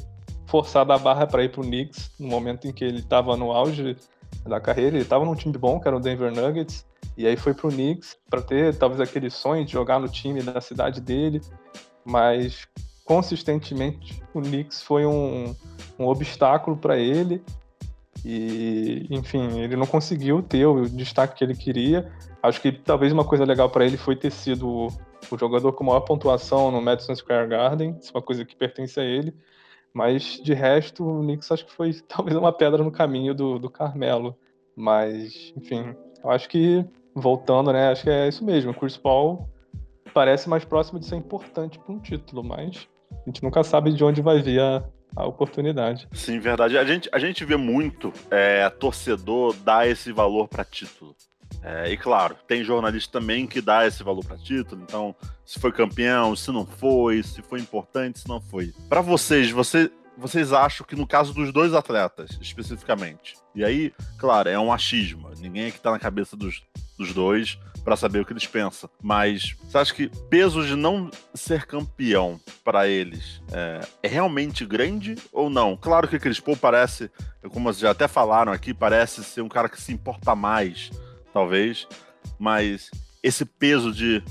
forçado 0.48 0.92
a 0.92 0.98
barra 0.98 1.26
para 1.26 1.46
ir 1.46 1.50
pro 1.50 1.62
Knicks 1.62 2.12
no 2.20 2.28
momento 2.28 2.68
em 2.68 2.74
que 2.74 2.84
ele 2.84 3.00
estava 3.00 3.38
no 3.38 3.54
auge 3.54 3.96
da 4.46 4.60
carreira. 4.60 4.96
Ele 4.96 5.04
estava 5.04 5.26
num 5.26 5.36
time 5.36 5.58
bom, 5.58 5.80
que 5.80 5.88
era 5.88 5.98
o 5.98 6.00
Denver 6.00 6.34
Nuggets, 6.34 6.86
e 7.18 7.28
aí 7.28 7.38
foi 7.38 7.54
pro 7.54 7.70
Knicks 7.70 8.18
para 8.30 8.42
ter 8.42 8.76
talvez 8.76 9.00
aquele 9.02 9.30
sonho 9.30 9.66
de 9.66 9.72
jogar 9.72 10.00
no 10.00 10.08
time 10.08 10.42
da 10.42 10.60
cidade 10.60 11.00
dele, 11.00 11.42
mas 12.06 12.68
consistentemente 13.06 14.22
o 14.34 14.42
Knicks 14.42 14.82
foi 14.82 15.06
um, 15.06 15.56
um 16.00 16.08
obstáculo 16.08 16.78
para 16.78 16.98
ele 16.98 17.44
e, 18.26 19.06
enfim, 19.10 19.60
ele 19.60 19.76
não 19.76 19.86
conseguiu 19.86 20.42
ter 20.42 20.66
o 20.66 20.88
destaque 20.88 21.36
que 21.36 21.44
ele 21.44 21.56
queria. 21.56 22.12
Acho 22.42 22.62
que 22.62 22.72
talvez 22.72 23.12
uma 23.12 23.26
coisa 23.26 23.44
legal 23.44 23.70
para 23.70 23.86
ele 23.86 23.98
foi 23.98 24.16
ter 24.16 24.32
sido 24.32 24.88
o 25.32 25.38
jogador 25.38 25.74
com 25.74 25.84
maior 25.84 26.02
pontuação 26.02 26.72
no 26.72 26.82
Madison 26.82 27.16
Square 27.16 27.48
Garden, 27.48 27.98
isso 28.00 28.12
é 28.14 28.18
uma 28.18 28.24
coisa 28.24 28.46
que 28.46 28.56
pertence 28.56 29.00
a 29.00 29.04
ele. 29.04 29.34
Mas 29.94 30.42
de 30.42 30.54
resto, 30.54 31.06
o 31.06 31.22
Knicks 31.22 31.52
acho 31.52 31.66
que 31.66 31.74
foi 31.74 31.94
talvez 32.08 32.36
uma 32.36 32.52
pedra 32.52 32.84
no 32.84 32.92
caminho 32.92 33.34
do, 33.34 33.60
do 33.60 33.70
Carmelo. 33.70 34.36
Mas, 34.76 35.54
enfim, 35.56 35.96
eu 36.24 36.32
acho 36.32 36.50
que, 36.50 36.84
voltando, 37.14 37.72
né, 37.72 37.92
acho 37.92 38.04
que 38.04 38.10
é 38.10 38.28
isso 38.28 38.44
mesmo. 38.44 38.72
O 38.72 38.74
Chris 38.74 38.98
Paul 38.98 39.48
parece 40.14 40.50
mais 40.50 40.66
próximo 40.66 41.00
de 41.00 41.06
ser 41.06 41.16
importante 41.16 41.78
para 41.80 41.94
um 41.94 42.00
título, 42.00 42.44
mas 42.44 42.88
a 43.12 43.30
gente 43.30 43.44
nunca 43.44 43.64
sabe 43.64 43.92
de 43.94 44.04
onde 44.04 44.22
vai 44.22 44.42
vir 44.42 44.60
a, 44.60 44.84
a 45.16 45.28
oportunidade. 45.28 46.08
Sim, 46.12 46.40
verdade. 46.40 46.78
A 46.78 46.84
gente, 46.84 47.10
a 47.12 47.20
gente 47.20 47.46
vê 47.46 47.56
muito 47.56 48.12
é, 48.32 48.68
torcedor 48.70 49.56
dar 49.58 49.88
esse 49.88 50.12
valor 50.12 50.48
para 50.48 50.64
título. 50.64 51.16
É, 51.64 51.92
e 51.92 51.98
claro, 51.98 52.36
tem 52.46 52.64
jornalista 52.64 53.20
também 53.20 53.48
que 53.48 53.62
dá 53.62 53.88
esse 53.88 54.04
valor 54.04 54.24
para 54.26 54.38
título. 54.38 54.82
Então, 54.82 55.16
se 55.46 55.60
foi 55.60 55.72
campeão, 55.72 56.36
se 56.36 56.52
não 56.52 56.66
foi, 56.66 57.24
se 57.24 57.42
foi 57.42 57.60
importante, 57.60 58.20
se 58.20 58.28
não 58.28 58.42
foi. 58.42 58.74
Para 58.90 59.00
vocês, 59.00 59.50
você, 59.50 59.90
vocês 60.18 60.52
acham 60.52 60.86
que 60.86 60.96
no 60.96 61.08
caso 61.08 61.34
dos 61.34 61.54
dois 61.54 61.74
atletas, 61.74 62.38
especificamente, 62.42 63.36
e 63.56 63.64
aí, 63.64 63.94
claro, 64.18 64.50
é 64.50 64.60
um 64.60 64.74
achismo. 64.74 65.30
Ninguém 65.40 65.68
aqui 65.68 65.80
tá 65.80 65.92
na 65.92 66.00
cabeça 66.00 66.36
dos, 66.36 66.64
dos 66.98 67.14
dois 67.14 67.58
para 67.84 67.96
saber 67.96 68.20
o 68.20 68.26
que 68.26 68.34
eles 68.34 68.48
pensam. 68.48 68.90
Mas 69.02 69.56
você 69.64 69.78
acha 69.78 69.94
que 69.94 70.10
peso 70.30 70.66
de 70.66 70.76
não 70.76 71.10
ser 71.34 71.66
campeão 71.66 72.40
para 72.64 72.88
eles 72.88 73.42
é, 73.52 73.82
é, 74.04 74.08
realmente 74.08 74.66
grande 74.66 75.16
ou 75.32 75.50
não? 75.50 75.78
Claro 75.78 76.08
que 76.08 76.16
o 76.16 76.20
Chris 76.20 76.40
Paul 76.40 76.58
parece, 76.58 77.12
como 77.50 77.72
vocês 77.72 77.82
já 77.82 77.92
até 77.92 78.08
falaram 78.08 78.52
aqui, 78.52 78.74
parece 78.74 79.24
ser 79.24 79.42
um 79.42 79.50
cara 79.50 79.70
que 79.70 79.82
se 79.82 79.92
importa 79.92 80.34
mais, 80.36 80.90
talvez. 81.34 81.88
Mas 82.40 82.90
esse 83.22 83.46
peso 83.46 83.92
de, 83.92 84.24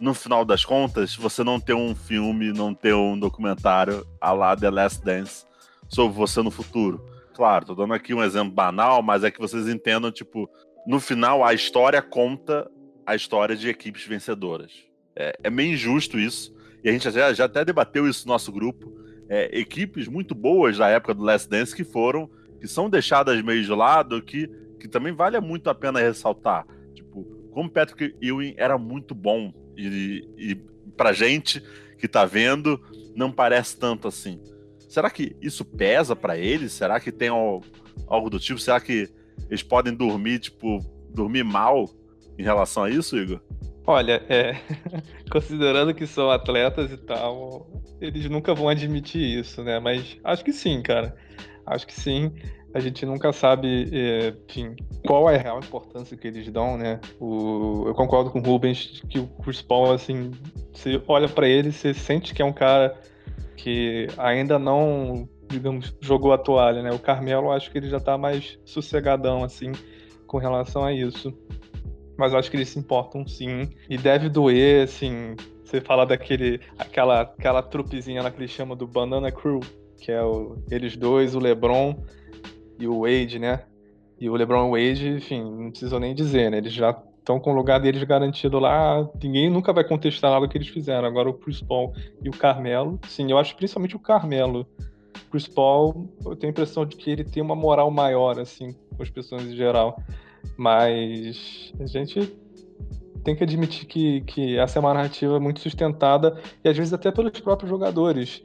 no 0.00 0.12
final 0.12 0.44
das 0.44 0.64
contas, 0.64 1.14
você 1.14 1.44
não 1.44 1.60
ter 1.60 1.74
um 1.74 1.94
filme, 1.94 2.52
não 2.52 2.74
ter 2.74 2.94
um 2.94 3.18
documentário 3.18 4.06
a 4.20 4.32
lá 4.32 4.56
The 4.56 4.70
Last 4.70 5.04
Dance 5.04 5.46
sobre 5.88 6.16
você 6.16 6.42
no 6.42 6.50
futuro. 6.50 7.04
Claro, 7.34 7.66
tô 7.66 7.74
dando 7.74 7.94
aqui 7.94 8.12
um 8.12 8.22
exemplo 8.22 8.52
banal, 8.52 9.02
mas 9.02 9.22
é 9.22 9.30
que 9.30 9.38
vocês 9.38 9.68
entendam, 9.68 10.10
tipo, 10.10 10.50
no 10.86 10.98
final 10.98 11.44
a 11.44 11.54
história 11.54 12.02
conta 12.02 12.68
a 13.06 13.14
história 13.14 13.56
de 13.56 13.68
equipes 13.68 14.04
vencedoras. 14.04 14.72
É, 15.14 15.32
é 15.44 15.50
meio 15.50 15.72
injusto 15.72 16.18
isso, 16.18 16.52
e 16.82 16.88
a 16.88 16.92
gente 16.92 17.10
já, 17.10 17.32
já 17.32 17.44
até 17.44 17.64
debateu 17.64 18.08
isso 18.08 18.26
no 18.26 18.32
nosso 18.32 18.52
grupo. 18.52 18.92
É, 19.28 19.58
equipes 19.58 20.08
muito 20.08 20.34
boas 20.34 20.78
da 20.78 20.88
época 20.88 21.14
do 21.14 21.22
Last 21.22 21.48
Dance 21.48 21.74
que 21.74 21.84
foram, 21.84 22.30
que 22.60 22.66
são 22.66 22.88
deixadas 22.88 23.42
meio 23.42 23.62
de 23.62 23.70
lado, 23.70 24.22
que, 24.22 24.50
que 24.78 24.88
também 24.88 25.12
vale 25.12 25.38
muito 25.40 25.68
a 25.68 25.74
pena 25.74 26.00
ressaltar. 26.00 26.66
Tipo, 26.94 27.24
como 27.50 27.70
Patrick 27.70 28.14
Ewing 28.20 28.54
era 28.56 28.78
muito 28.78 29.14
bom, 29.14 29.52
e, 29.76 30.28
e 30.36 30.54
pra 30.96 31.12
gente 31.12 31.62
que 31.98 32.08
tá 32.08 32.24
vendo, 32.24 32.80
não 33.14 33.30
parece 33.30 33.76
tanto 33.76 34.08
assim. 34.08 34.40
Será 34.88 35.10
que 35.10 35.36
isso 35.40 35.64
pesa 35.64 36.16
para 36.16 36.38
ele? 36.38 36.68
Será 36.68 36.98
que 36.98 37.12
tem 37.12 37.28
algo 37.28 38.30
do 38.30 38.40
tipo? 38.40 38.58
Será 38.58 38.80
que 38.80 39.08
eles 39.48 39.62
podem 39.62 39.94
dormir, 39.94 40.38
tipo, 40.38 40.78
dormir 41.10 41.44
mal 41.44 41.88
em 42.38 42.42
relação 42.42 42.84
a 42.84 42.90
isso, 42.90 43.16
Igor? 43.16 43.40
Olha, 43.86 44.22
é, 44.28 44.54
considerando 45.30 45.94
que 45.94 46.06
são 46.06 46.30
atletas 46.30 46.92
e 46.92 46.96
tal, 46.96 47.66
eles 48.00 48.28
nunca 48.28 48.54
vão 48.54 48.68
admitir 48.68 49.22
isso, 49.38 49.62
né? 49.62 49.78
Mas 49.78 50.18
acho 50.24 50.44
que 50.44 50.52
sim, 50.52 50.82
cara. 50.82 51.16
Acho 51.66 51.86
que 51.86 51.98
sim. 51.98 52.32
A 52.74 52.80
gente 52.80 53.06
nunca 53.06 53.32
sabe, 53.32 53.88
é, 53.92 54.34
enfim, 54.48 54.76
qual 55.06 55.28
é 55.30 55.36
a 55.36 55.42
real 55.42 55.58
importância 55.58 56.16
que 56.16 56.28
eles 56.28 56.50
dão, 56.50 56.76
né? 56.76 57.00
O, 57.18 57.84
eu 57.86 57.94
concordo 57.94 58.30
com 58.30 58.40
o 58.40 58.42
Rubens 58.42 59.02
que 59.08 59.18
o 59.18 59.26
Chris 59.42 59.62
Paul, 59.62 59.92
assim, 59.92 60.30
você 60.72 61.02
olha 61.08 61.28
para 61.28 61.48
ele, 61.48 61.72
você 61.72 61.94
sente 61.94 62.34
que 62.34 62.42
é 62.42 62.44
um 62.44 62.52
cara 62.52 62.94
que 63.56 64.06
ainda 64.18 64.58
não, 64.58 65.28
digamos, 65.48 65.94
jogou 66.00 66.32
a 66.32 66.38
toalha, 66.38 66.82
né? 66.82 66.90
O 66.92 66.98
Carmelo, 66.98 67.50
acho 67.50 67.70
que 67.70 67.78
ele 67.78 67.88
já 67.88 67.98
tá 67.98 68.18
mais 68.18 68.58
sossegadão, 68.64 69.42
assim, 69.42 69.72
com 70.26 70.38
relação 70.38 70.84
a 70.84 70.92
isso 70.92 71.34
mas 72.18 72.32
eu 72.32 72.38
acho 72.38 72.50
que 72.50 72.56
eles 72.56 72.68
se 72.68 72.78
importam 72.80 73.26
sim. 73.26 73.70
E 73.88 73.96
deve 73.96 74.28
doer, 74.28 74.82
assim, 74.82 75.36
você 75.64 75.80
falar 75.80 76.04
daquele, 76.04 76.60
aquela, 76.76 77.20
aquela 77.20 77.62
trupezinha 77.62 78.20
lá 78.20 78.30
que 78.30 78.40
eles 78.40 78.50
chamam 78.50 78.76
do 78.76 78.88
Banana 78.88 79.30
Crew, 79.30 79.60
que 79.96 80.10
é 80.10 80.20
o, 80.20 80.56
eles 80.68 80.96
dois, 80.96 81.36
o 81.36 81.38
LeBron 81.38 81.94
e 82.78 82.86
o 82.86 83.00
Wade, 83.02 83.38
né? 83.38 83.64
E 84.20 84.28
o 84.28 84.34
LeBron 84.34 84.70
Wade, 84.70 85.08
enfim, 85.08 85.42
não 85.42 85.70
preciso 85.70 85.98
nem 85.98 86.14
dizer, 86.14 86.50
né? 86.50 86.58
Eles 86.58 86.72
já 86.72 86.90
estão 87.18 87.38
com 87.38 87.52
o 87.52 87.54
lugar 87.54 87.78
deles 87.78 88.02
garantido 88.04 88.58
lá, 88.58 89.06
ninguém 89.22 89.50
nunca 89.50 89.72
vai 89.72 89.84
contestar 89.84 90.30
nada 90.30 90.48
que 90.48 90.56
eles 90.56 90.68
fizeram. 90.68 91.06
Agora 91.06 91.28
o 91.28 91.34
Chris 91.34 91.60
Paul 91.60 91.92
e 92.22 92.28
o 92.28 92.32
Carmelo, 92.32 92.98
sim, 93.06 93.30
eu 93.30 93.38
acho 93.38 93.54
principalmente 93.54 93.96
o 93.96 93.98
Carmelo. 93.98 94.66
O 95.26 95.30
Chris 95.30 95.46
Paul, 95.46 96.08
eu 96.24 96.34
tenho 96.34 96.50
a 96.50 96.52
impressão 96.52 96.86
de 96.86 96.96
que 96.96 97.10
ele 97.10 97.24
tem 97.24 97.42
uma 97.42 97.54
moral 97.54 97.90
maior, 97.90 98.38
assim, 98.40 98.74
com 98.96 99.02
as 99.02 99.10
pessoas 99.10 99.42
em 99.42 99.54
geral. 99.54 100.02
Mas 100.56 101.72
a 101.78 101.86
gente 101.86 102.32
tem 103.22 103.36
que 103.36 103.44
admitir 103.44 103.84
que, 103.86 104.22
que 104.22 104.58
essa 104.58 104.78
é 104.78 104.80
uma 104.80 104.94
narrativa 104.94 105.38
muito 105.38 105.60
sustentada 105.60 106.40
e 106.64 106.68
às 106.68 106.76
vezes 106.76 106.94
até 106.94 107.10
pelos 107.10 107.38
próprios 107.40 107.68
jogadores. 107.68 108.42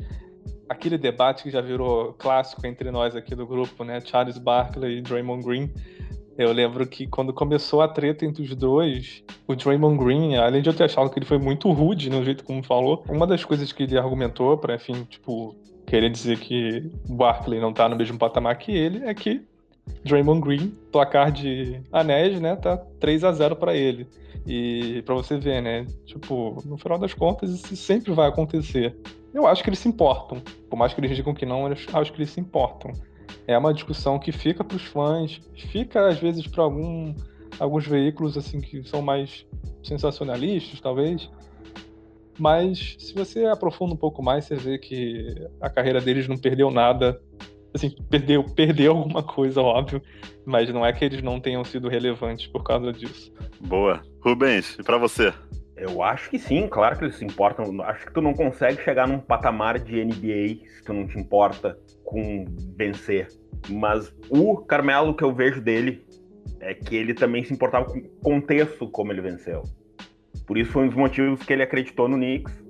Aquele 0.69 0.97
debate 0.97 1.43
que 1.43 1.51
já 1.51 1.61
virou 1.61 2.13
clássico 2.13 2.65
entre 2.65 2.89
nós 2.89 3.15
aqui 3.15 3.35
do 3.35 3.45
grupo, 3.45 3.83
né? 3.83 3.99
Charles 4.01 4.37
Barkley 4.37 4.97
e 4.97 5.01
Draymond 5.01 5.43
Green. 5.43 5.71
Eu 6.37 6.51
lembro 6.51 6.87
que 6.87 7.05
quando 7.05 7.31
começou 7.31 7.81
a 7.81 7.87
treta 7.87 8.25
entre 8.25 8.41
os 8.41 8.55
dois, 8.55 9.23
o 9.47 9.55
Draymond 9.55 10.03
Green, 10.03 10.35
além 10.35 10.61
de 10.61 10.69
eu 10.69 10.73
ter 10.73 10.85
achado 10.85 11.09
que 11.09 11.19
ele 11.19 11.25
foi 11.25 11.37
muito 11.37 11.71
rude 11.71 12.09
no 12.09 12.23
jeito 12.23 12.43
como 12.43 12.63
falou, 12.63 13.03
uma 13.07 13.27
das 13.27 13.45
coisas 13.45 13.71
que 13.71 13.83
ele 13.83 13.97
argumentou 13.97 14.57
para, 14.57 14.75
enfim, 14.75 15.03
tipo, 15.07 15.55
querer 15.85 16.09
dizer 16.09 16.39
que 16.39 16.89
o 17.07 17.13
Barkley 17.13 17.59
não 17.59 17.71
tá 17.71 17.87
no 17.87 17.95
mesmo 17.95 18.17
patamar 18.17 18.57
que 18.57 18.71
ele, 18.71 19.05
é 19.05 19.13
que 19.13 19.43
Draymond 20.03 20.41
Green, 20.41 20.69
placar 20.91 21.31
de 21.31 21.81
anéis, 21.91 22.39
né, 22.39 22.55
tá 22.55 22.77
3 22.99 23.23
a 23.23 23.31
0 23.31 23.55
para 23.55 23.75
ele. 23.75 24.07
E 24.45 25.01
para 25.05 25.15
você 25.15 25.37
ver, 25.37 25.61
né, 25.61 25.85
tipo, 26.05 26.61
no 26.65 26.77
final 26.77 26.97
das 26.97 27.13
contas 27.13 27.51
isso 27.51 27.75
sempre 27.75 28.11
vai 28.11 28.27
acontecer. 28.27 28.95
Eu 29.33 29.47
acho 29.47 29.63
que 29.63 29.69
eles 29.69 29.79
se 29.79 29.87
importam. 29.87 30.41
Por 30.69 30.77
mais 30.77 30.93
que 30.93 30.99
eles 30.99 31.15
digam 31.15 31.33
que 31.33 31.45
não, 31.45 31.67
eu 31.67 31.75
acho 31.93 32.11
que 32.11 32.19
eles 32.19 32.29
se 32.29 32.39
importam. 32.39 32.91
É 33.47 33.57
uma 33.57 33.73
discussão 33.73 34.19
que 34.19 34.31
fica 34.31 34.63
para 34.63 34.77
os 34.77 34.83
fãs, 34.83 35.41
fica 35.55 36.07
às 36.07 36.19
vezes 36.19 36.47
para 36.47 36.63
algum, 36.63 37.13
alguns 37.59 37.85
veículos 37.85 38.37
assim 38.37 38.61
que 38.61 38.83
são 38.87 39.01
mais 39.01 39.45
sensacionalistas, 39.83 40.79
talvez. 40.79 41.29
Mas 42.39 42.95
se 42.99 43.13
você 43.13 43.45
aprofunda 43.45 43.93
um 43.93 43.97
pouco 43.97 44.23
mais, 44.23 44.45
você 44.45 44.55
vê 44.55 44.77
que 44.77 45.35
a 45.59 45.69
carreira 45.69 45.99
deles 45.99 46.27
não 46.27 46.37
perdeu 46.37 46.71
nada 46.71 47.19
assim, 47.73 47.89
perdeu, 48.09 48.43
perdeu 48.43 48.95
alguma 48.95 49.23
coisa, 49.23 49.61
óbvio, 49.61 50.01
mas 50.45 50.71
não 50.71 50.85
é 50.85 50.93
que 50.93 51.03
eles 51.03 51.21
não 51.21 51.39
tenham 51.39 51.63
sido 51.63 51.89
relevantes 51.89 52.47
por 52.47 52.63
causa 52.63 52.93
disso. 52.93 53.33
Boa. 53.59 54.01
Rubens, 54.21 54.77
e 54.79 54.83
para 54.83 54.97
você? 54.97 55.33
Eu 55.83 56.01
acho 56.01 56.29
que 56.29 56.39
sim, 56.39 56.65
claro 56.69 56.97
que 56.97 57.03
eles 57.03 57.17
se 57.17 57.25
importam. 57.25 57.81
Acho 57.81 58.05
que 58.05 58.13
tu 58.13 58.21
não 58.21 58.33
consegue 58.33 58.81
chegar 58.81 59.05
num 59.05 59.19
patamar 59.19 59.77
de 59.77 60.01
NBA 60.01 60.65
se 60.65 60.81
tu 60.85 60.93
não 60.93 61.05
te 61.05 61.19
importa 61.19 61.77
com 62.05 62.45
vencer. 62.77 63.27
Mas 63.69 64.15
o 64.29 64.55
Carmelo 64.59 65.13
que 65.13 65.25
eu 65.25 65.33
vejo 65.33 65.59
dele 65.59 66.05
é 66.61 66.73
que 66.73 66.95
ele 66.95 67.13
também 67.13 67.43
se 67.43 67.53
importava 67.53 67.87
com 67.87 67.97
o 67.97 68.09
contexto 68.23 68.89
como 68.89 69.11
ele 69.11 69.19
venceu. 69.19 69.63
Por 70.47 70.57
isso 70.57 70.71
foi 70.71 70.83
um 70.85 70.87
dos 70.87 70.95
motivos 70.95 71.43
que 71.43 71.51
ele 71.51 71.63
acreditou 71.63 72.07
no 72.07 72.15
Knicks. 72.15 72.63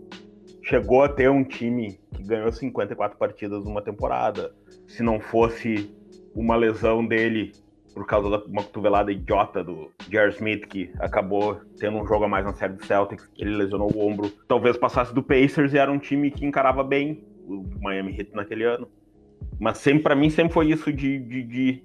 Chegou 0.64 1.04
a 1.04 1.10
ter 1.10 1.30
um 1.30 1.44
time 1.44 2.00
que 2.16 2.24
ganhou 2.24 2.52
54 2.52 3.16
partidas 3.16 3.64
numa 3.64 3.84
temporada 3.84 4.56
se 4.88 5.04
não 5.04 5.20
fosse 5.20 5.96
uma 6.34 6.56
lesão 6.56 7.06
dele 7.06 7.52
por 7.94 8.06
causa 8.06 8.30
de 8.30 8.46
uma 8.48 8.64
cotovelada 8.64 9.12
idiota 9.12 9.64
do 9.64 9.92
Jerry 10.10 10.34
Smith, 10.34 10.66
que 10.68 10.92
acabou 11.00 11.62
tendo 11.78 11.98
um 11.98 12.06
jogo 12.06 12.26
a 12.26 12.28
mais 12.28 12.44
na 12.44 12.54
série 12.54 12.74
do 12.74 12.86
Celtics, 12.86 13.30
ele 13.38 13.56
lesionou 13.56 13.92
o 13.94 14.00
ombro. 14.06 14.32
Talvez 14.48 14.78
passasse 14.78 15.14
do 15.14 15.22
Pacers 15.22 15.74
e 15.74 15.78
era 15.78 15.92
um 15.92 16.00
time 16.00 16.32
que 16.32 16.46
encarava 16.46 16.84
bem 16.84 17.24
o 17.46 17.64
Miami 17.82 18.18
Heat 18.18 18.32
naquele 18.34 18.64
ano. 18.64 18.88
Mas 19.60 19.78
sempre 19.78 20.04
para 20.04 20.16
mim 20.16 20.30
sempre 20.30 20.54
foi 20.54 20.72
isso 20.72 20.92
de, 20.92 21.20
de, 21.20 21.44
de, 21.44 21.84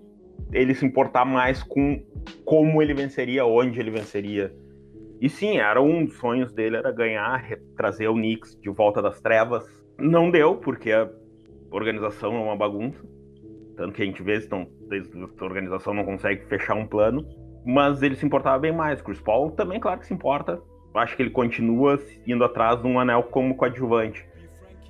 ele 0.52 0.74
se 0.74 0.86
importar 0.86 1.24
mais 1.24 1.62
com 1.62 2.02
como 2.44 2.82
ele 2.82 2.94
venceria, 2.94 3.44
onde 3.44 3.78
ele 3.78 3.90
venceria. 3.90 4.54
E 5.20 5.28
sim, 5.28 5.58
era 5.58 5.82
um 5.82 6.04
dos 6.04 6.16
sonhos 6.16 6.52
dele 6.52 6.76
era 6.76 6.90
ganhar, 6.92 7.44
trazer 7.76 8.08
o 8.08 8.14
Knicks 8.14 8.58
de 8.60 8.70
volta 8.70 9.02
das 9.02 9.20
trevas. 9.20 9.66
Não 9.98 10.30
deu, 10.30 10.56
porque 10.56 10.92
a 10.92 11.10
organização 11.70 12.34
é 12.34 12.38
uma 12.38 12.56
bagunça. 12.56 13.04
Tanto 13.76 13.92
que 13.92 14.02
a 14.02 14.04
gente 14.04 14.22
vê 14.22 14.40
se 14.40 14.48
a 14.90 15.44
organização 15.44 15.94
não 15.94 16.04
consegue 16.04 16.44
fechar 16.46 16.74
um 16.74 16.86
plano. 16.86 17.24
Mas 17.64 18.02
ele 18.02 18.16
se 18.16 18.24
importava 18.24 18.58
bem 18.58 18.72
mais. 18.72 19.02
Chris 19.02 19.20
Paul 19.20 19.50
também, 19.50 19.78
claro 19.80 20.00
que 20.00 20.06
se 20.06 20.14
importa. 20.14 20.60
Acho 20.94 21.16
que 21.16 21.22
ele 21.22 21.30
continua 21.30 21.98
indo 22.26 22.42
atrás 22.44 22.80
de 22.80 22.86
um 22.86 22.98
anel 22.98 23.22
como 23.24 23.54
coadjuvante. 23.54 24.26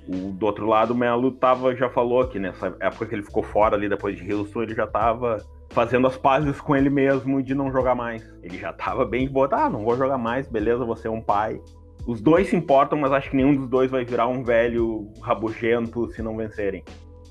O, 0.07 0.31
do 0.31 0.45
outro 0.45 0.65
lado, 0.65 0.91
o 0.91 0.97
Melo 0.97 1.31
tava, 1.31 1.75
já 1.75 1.89
falou 1.89 2.27
que 2.27 2.39
nessa 2.39 2.75
época 2.79 3.05
que 3.05 3.15
ele 3.15 3.23
ficou 3.23 3.43
fora 3.43 3.75
ali 3.75 3.87
depois 3.87 4.17
de 4.17 4.33
Houston, 4.33 4.63
ele 4.63 4.73
já 4.73 4.87
tava 4.87 5.37
fazendo 5.69 6.07
as 6.07 6.17
pazes 6.17 6.59
com 6.59 6.75
ele 6.75 6.89
mesmo 6.89 7.43
de 7.43 7.53
não 7.53 7.71
jogar 7.71 7.95
mais. 7.95 8.27
Ele 8.41 8.57
já 8.57 8.73
tava 8.73 9.05
bem 9.05 9.27
de 9.27 9.33
boa, 9.33 9.49
ah, 9.51 9.69
não 9.69 9.83
vou 9.83 9.95
jogar 9.95 10.17
mais, 10.17 10.47
beleza, 10.47 10.83
você 10.83 11.07
é 11.07 11.11
um 11.11 11.21
pai. 11.21 11.61
Os 12.07 12.21
dois 12.21 12.47
se 12.47 12.55
importam, 12.55 12.97
mas 12.97 13.11
acho 13.11 13.29
que 13.29 13.35
nenhum 13.35 13.55
dos 13.55 13.67
dois 13.67 13.91
vai 13.91 14.03
virar 14.03 14.27
um 14.27 14.43
velho 14.43 15.11
rabugento 15.21 16.09
se 16.11 16.23
não 16.23 16.35
vencerem. 16.35 16.83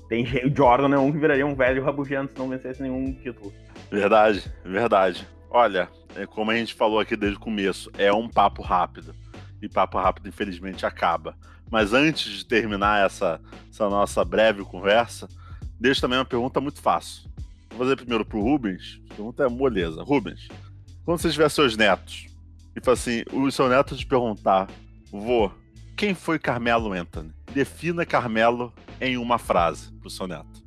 Tem 0.09 0.25
o 0.43 0.55
Jordan 0.55 0.95
é 0.95 0.97
um 0.97 1.11
que 1.11 1.19
viraria 1.19 1.45
um 1.45 1.55
velho 1.55 1.83
rabugento 1.83 2.33
se 2.33 2.39
não 2.39 2.49
vencesse 2.49 2.81
nenhum 2.81 3.13
título. 3.13 3.53
Verdade, 3.91 4.51
verdade. 4.65 5.27
Olha, 5.51 5.87
é 6.15 6.25
como 6.25 6.49
a 6.49 6.55
gente 6.55 6.73
falou 6.73 6.99
aqui 6.99 7.15
desde 7.15 7.37
o 7.37 7.39
começo, 7.39 7.91
é 7.97 8.11
um 8.11 8.27
papo 8.27 8.63
rápido. 8.63 9.15
E 9.61 9.69
papo 9.69 9.99
rápido, 9.99 10.27
infelizmente, 10.27 10.85
acaba. 10.85 11.35
Mas 11.69 11.93
antes 11.93 12.31
de 12.31 12.45
terminar 12.45 13.05
essa, 13.05 13.39
essa 13.69 13.87
nossa 13.87 14.25
breve 14.25 14.63
conversa, 14.63 15.29
deixo 15.79 16.01
também 16.01 16.17
uma 16.17 16.25
pergunta 16.25 16.59
muito 16.59 16.81
fácil. 16.81 17.29
Vou 17.69 17.79
fazer 17.79 17.95
primeiro 17.95 18.25
pro 18.25 18.41
Rubens. 18.41 18.99
A 19.11 19.13
pergunta 19.13 19.43
é 19.43 19.47
moleza. 19.47 20.01
Rubens, 20.01 20.47
quando 21.05 21.19
você 21.19 21.29
tiver 21.29 21.49
seus 21.49 21.77
netos, 21.77 22.27
e 22.75 22.89
assim: 22.89 23.23
o 23.31 23.51
seu 23.51 23.69
neto 23.69 23.95
te 23.95 24.05
perguntar, 24.05 24.67
vô, 25.11 25.51
quem 25.95 26.15
foi 26.15 26.39
Carmelo 26.39 26.93
Anthony? 26.93 27.31
Defina 27.53 28.05
Carmelo 28.05 28.73
em 28.99 29.17
uma 29.17 29.37
frase 29.37 29.91
pro 29.93 30.09
seu 30.09 30.27
neto. 30.27 30.63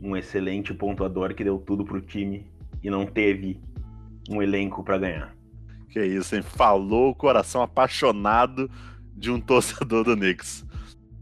Um 0.00 0.16
excelente 0.16 0.72
pontuador 0.72 1.34
que 1.34 1.44
deu 1.44 1.58
tudo 1.58 1.84
pro 1.84 2.00
time 2.00 2.46
e 2.82 2.90
não 2.90 3.06
teve 3.06 3.60
um 4.28 4.42
elenco 4.42 4.82
para 4.82 4.98
ganhar. 4.98 5.36
Que 5.88 6.04
isso, 6.04 6.36
hein? 6.36 6.42
Falou 6.42 7.10
o 7.10 7.14
coração 7.14 7.62
apaixonado 7.62 8.70
de 9.14 9.30
um 9.30 9.38
torcedor 9.40 10.04
do 10.04 10.16
Knicks. 10.16 10.64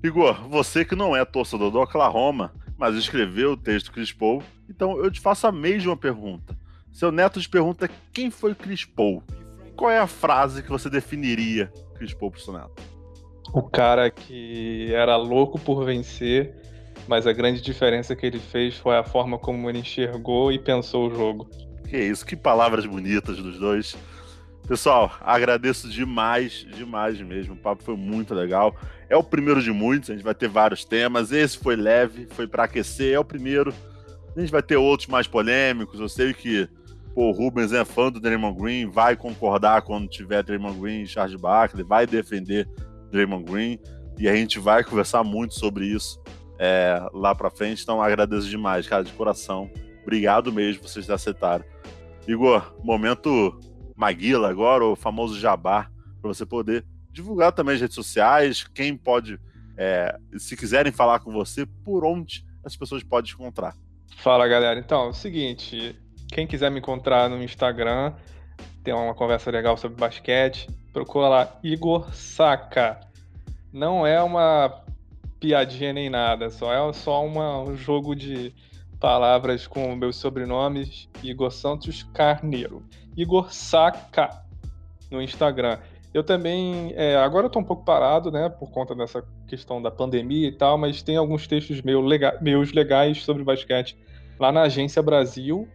Igor, 0.02 0.48
você 0.48 0.84
que 0.84 0.94
não 0.94 1.16
é 1.16 1.24
torcedor 1.24 1.70
do 1.70 1.80
Oklahoma, 1.80 2.52
mas 2.76 2.94
escreveu 2.94 3.52
o 3.52 3.56
texto 3.56 3.90
Chris 3.90 4.12
Paul, 4.12 4.42
então 4.68 4.96
eu 4.98 5.10
te 5.10 5.20
faço 5.20 5.46
a 5.46 5.52
mesma 5.52 5.96
pergunta. 5.96 6.56
Seu 6.92 7.10
neto 7.10 7.40
te 7.40 7.48
pergunta 7.48 7.90
quem 8.12 8.30
foi 8.30 8.54
Chris 8.54 8.84
Paul 8.84 9.22
qual 9.78 9.92
é 9.92 9.98
a 10.00 10.08
frase 10.08 10.60
que 10.60 10.68
você 10.68 10.90
definiria 10.90 11.72
Chris 11.94 12.12
Paul 12.12 12.32
pro 12.32 12.40
Soneto? 12.40 12.82
O 13.52 13.62
cara 13.62 14.10
que 14.10 14.92
era 14.92 15.16
louco 15.16 15.58
por 15.58 15.84
vencer, 15.84 16.54
mas 17.06 17.26
a 17.26 17.32
grande 17.32 17.60
diferença 17.60 18.14
que 18.14 18.26
ele 18.26 18.38
fez 18.38 18.76
foi 18.76 18.96
a 18.96 19.04
forma 19.04 19.38
como 19.38 19.68
ele 19.68 19.78
enxergou 19.78 20.52
e 20.52 20.58
pensou 20.58 21.08
o 21.08 21.14
jogo. 21.14 21.48
Que 21.88 21.96
isso, 21.96 22.26
que 22.26 22.36
palavras 22.36 22.84
bonitas 22.84 23.38
dos 23.38 23.58
dois. 23.58 23.96
Pessoal, 24.66 25.10
agradeço 25.22 25.88
demais, 25.88 26.66
demais 26.74 27.18
mesmo. 27.22 27.54
O 27.54 27.56
papo 27.56 27.82
foi 27.82 27.96
muito 27.96 28.34
legal. 28.34 28.76
É 29.08 29.16
o 29.16 29.22
primeiro 29.22 29.62
de 29.62 29.72
muitos, 29.72 30.10
a 30.10 30.12
gente 30.12 30.22
vai 30.22 30.34
ter 30.34 30.48
vários 30.48 30.84
temas. 30.84 31.32
Esse 31.32 31.56
foi 31.56 31.74
leve, 31.74 32.28
foi 32.32 32.46
para 32.46 32.64
aquecer, 32.64 33.14
é 33.14 33.18
o 33.18 33.24
primeiro. 33.24 33.72
A 34.36 34.40
gente 34.40 34.52
vai 34.52 34.62
ter 34.62 34.76
outros 34.76 35.08
mais 35.08 35.26
polêmicos. 35.26 35.98
Eu 35.98 36.08
sei 36.08 36.34
que 36.34 36.68
pô, 37.14 37.30
o 37.30 37.32
Rubens 37.32 37.72
é 37.72 37.82
fã 37.82 38.12
do 38.12 38.20
Draymond 38.20 38.60
Green, 38.60 38.90
vai 38.90 39.16
concordar 39.16 39.80
quando 39.80 40.06
tiver 40.06 40.42
Draymond 40.42 40.78
Green 40.78 41.00
e 41.00 41.06
Charles 41.06 41.40
Barkley, 41.40 41.82
vai 41.82 42.06
defender 42.06 42.68
Draymond 43.10 43.44
Green, 43.50 43.78
e 44.18 44.28
a 44.28 44.34
gente 44.34 44.58
vai 44.58 44.82
conversar 44.82 45.22
muito 45.22 45.54
sobre 45.54 45.86
isso 45.86 46.20
é, 46.58 47.00
lá 47.12 47.34
pra 47.34 47.50
frente, 47.50 47.82
então 47.82 48.02
agradeço 48.02 48.48
demais, 48.48 48.86
cara, 48.86 49.04
de 49.04 49.12
coração. 49.12 49.70
Obrigado 50.02 50.52
mesmo 50.52 50.86
vocês 50.86 51.08
aceitaram. 51.08 51.64
Igor, 52.26 52.74
momento 52.82 53.58
Maguila 53.96 54.50
agora, 54.50 54.84
o 54.84 54.96
famoso 54.96 55.38
jabá, 55.38 55.90
para 56.20 56.28
você 56.28 56.44
poder 56.44 56.84
divulgar 57.10 57.52
também 57.52 57.74
as 57.74 57.80
redes 57.80 57.94
sociais, 57.94 58.64
quem 58.74 58.96
pode, 58.96 59.38
é, 59.76 60.18
se 60.36 60.56
quiserem 60.56 60.92
falar 60.92 61.20
com 61.20 61.32
você, 61.32 61.64
por 61.84 62.04
onde 62.04 62.44
as 62.64 62.76
pessoas 62.76 63.02
podem 63.02 63.30
te 63.30 63.34
encontrar. 63.34 63.74
Fala 64.16 64.48
galera, 64.48 64.78
então 64.78 65.06
é 65.06 65.08
o 65.08 65.12
seguinte, 65.12 65.98
quem 66.28 66.46
quiser 66.46 66.70
me 66.70 66.78
encontrar 66.78 67.28
no 67.28 67.42
Instagram, 67.42 68.14
tem 68.82 68.92
uma 68.92 69.14
conversa 69.14 69.50
legal 69.50 69.76
sobre 69.76 69.98
basquete, 69.98 70.68
procura 70.92 71.28
lá 71.28 71.58
Igor 71.62 72.12
Saca. 72.14 73.00
Não 73.72 74.06
é 74.06 74.22
uma 74.22 74.82
piadinha 75.38 75.92
nem 75.92 76.10
nada, 76.10 76.50
só 76.50 76.72
é 76.72 76.92
só 76.92 77.24
uma, 77.24 77.60
um 77.60 77.76
jogo 77.76 78.14
de 78.14 78.52
palavras 78.98 79.66
com 79.66 79.94
meus 79.94 80.16
sobrenomes, 80.16 81.08
Igor 81.22 81.50
Santos 81.50 82.02
Carneiro. 82.02 82.82
Igor 83.16 83.52
Saca 83.52 84.30
no 85.10 85.22
Instagram. 85.22 85.78
Eu 86.12 86.24
também, 86.24 86.92
é, 86.96 87.16
agora 87.16 87.46
eu 87.46 87.50
tô 87.50 87.58
um 87.58 87.64
pouco 87.64 87.84
parado, 87.84 88.30
né, 88.30 88.48
por 88.48 88.70
conta 88.70 88.94
dessa 88.94 89.22
questão 89.46 89.80
da 89.80 89.90
pandemia 89.90 90.48
e 90.48 90.52
tal, 90.52 90.78
mas 90.78 91.02
tem 91.02 91.16
alguns 91.16 91.46
textos 91.46 91.82
lega 91.82 92.38
meus 92.40 92.72
legais 92.72 93.22
sobre 93.22 93.44
basquete 93.44 93.96
lá 94.38 94.50
na 94.50 94.62
Agência 94.62 95.02
Brasil, 95.02 95.68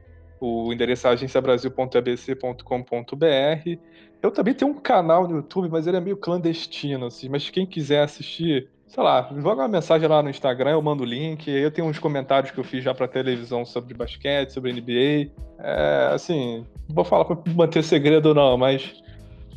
o 0.44 0.74
endereço 0.74 1.08
é 1.08 1.12
agenciabrasil.abc.com.br. 1.12 3.80
Eu 4.22 4.30
também 4.30 4.54
tenho 4.54 4.72
um 4.72 4.76
canal 4.76 5.26
no 5.26 5.38
YouTube, 5.38 5.70
mas 5.70 5.88
ele 5.88 5.96
é 5.96 6.02
meio 6.02 6.18
clandestino, 6.18 7.06
assim, 7.06 7.30
mas 7.30 7.50
quem 7.50 7.66
quiser 7.66 8.04
assistir, 8.04 8.68
sei 8.86 9.02
lá, 9.02 9.30
joga 9.38 9.62
uma 9.62 9.70
mensagem 9.70 10.08
lá 10.08 10.22
no 10.22 10.30
Instagram, 10.30 10.72
eu 10.72 10.82
mando 10.82 11.04
o 11.04 11.06
link. 11.06 11.50
Eu 11.50 11.72
tenho 11.72 11.88
uns 11.88 11.98
comentários 11.98 12.52
que 12.52 12.60
eu 12.60 12.64
fiz 12.64 12.84
já 12.84 12.94
pra 12.94 13.08
televisão 13.08 13.64
sobre 13.64 13.94
basquete, 13.94 14.52
sobre 14.52 14.74
NBA. 14.74 15.32
É, 15.60 16.10
assim, 16.14 16.66
não 16.90 16.96
vou 16.96 17.06
falar 17.06 17.24
pra 17.24 17.38
manter 17.54 17.82
segredo, 17.82 18.34
não, 18.34 18.58
mas 18.58 19.02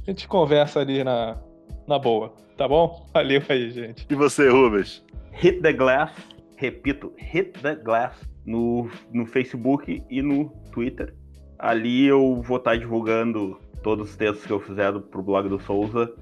a 0.06 0.10
gente 0.10 0.28
conversa 0.28 0.80
ali 0.80 1.02
na, 1.02 1.36
na 1.84 1.98
boa, 1.98 2.32
tá 2.56 2.68
bom? 2.68 3.08
Valeu 3.12 3.42
aí, 3.48 3.70
gente. 3.70 4.06
E 4.08 4.14
você, 4.14 4.48
Rubens? 4.48 5.04
Hit 5.32 5.62
the 5.62 5.72
Glass, 5.72 6.12
repito, 6.56 7.12
Hit 7.16 7.58
the 7.60 7.74
Glass 7.74 8.16
no, 8.46 8.88
no 9.12 9.26
Facebook 9.26 10.02
e 10.08 10.22
no 10.22 10.52
Twitter. 10.76 11.14
Ali 11.58 12.04
eu 12.04 12.42
vou 12.42 12.58
estar 12.58 12.76
divulgando 12.76 13.58
todos 13.82 14.10
os 14.10 14.16
textos 14.16 14.44
que 14.44 14.52
eu 14.52 14.60
fizer 14.60 14.92
pro 15.00 15.22
blog 15.22 15.48
do 15.48 15.58
Souza. 15.58 16.12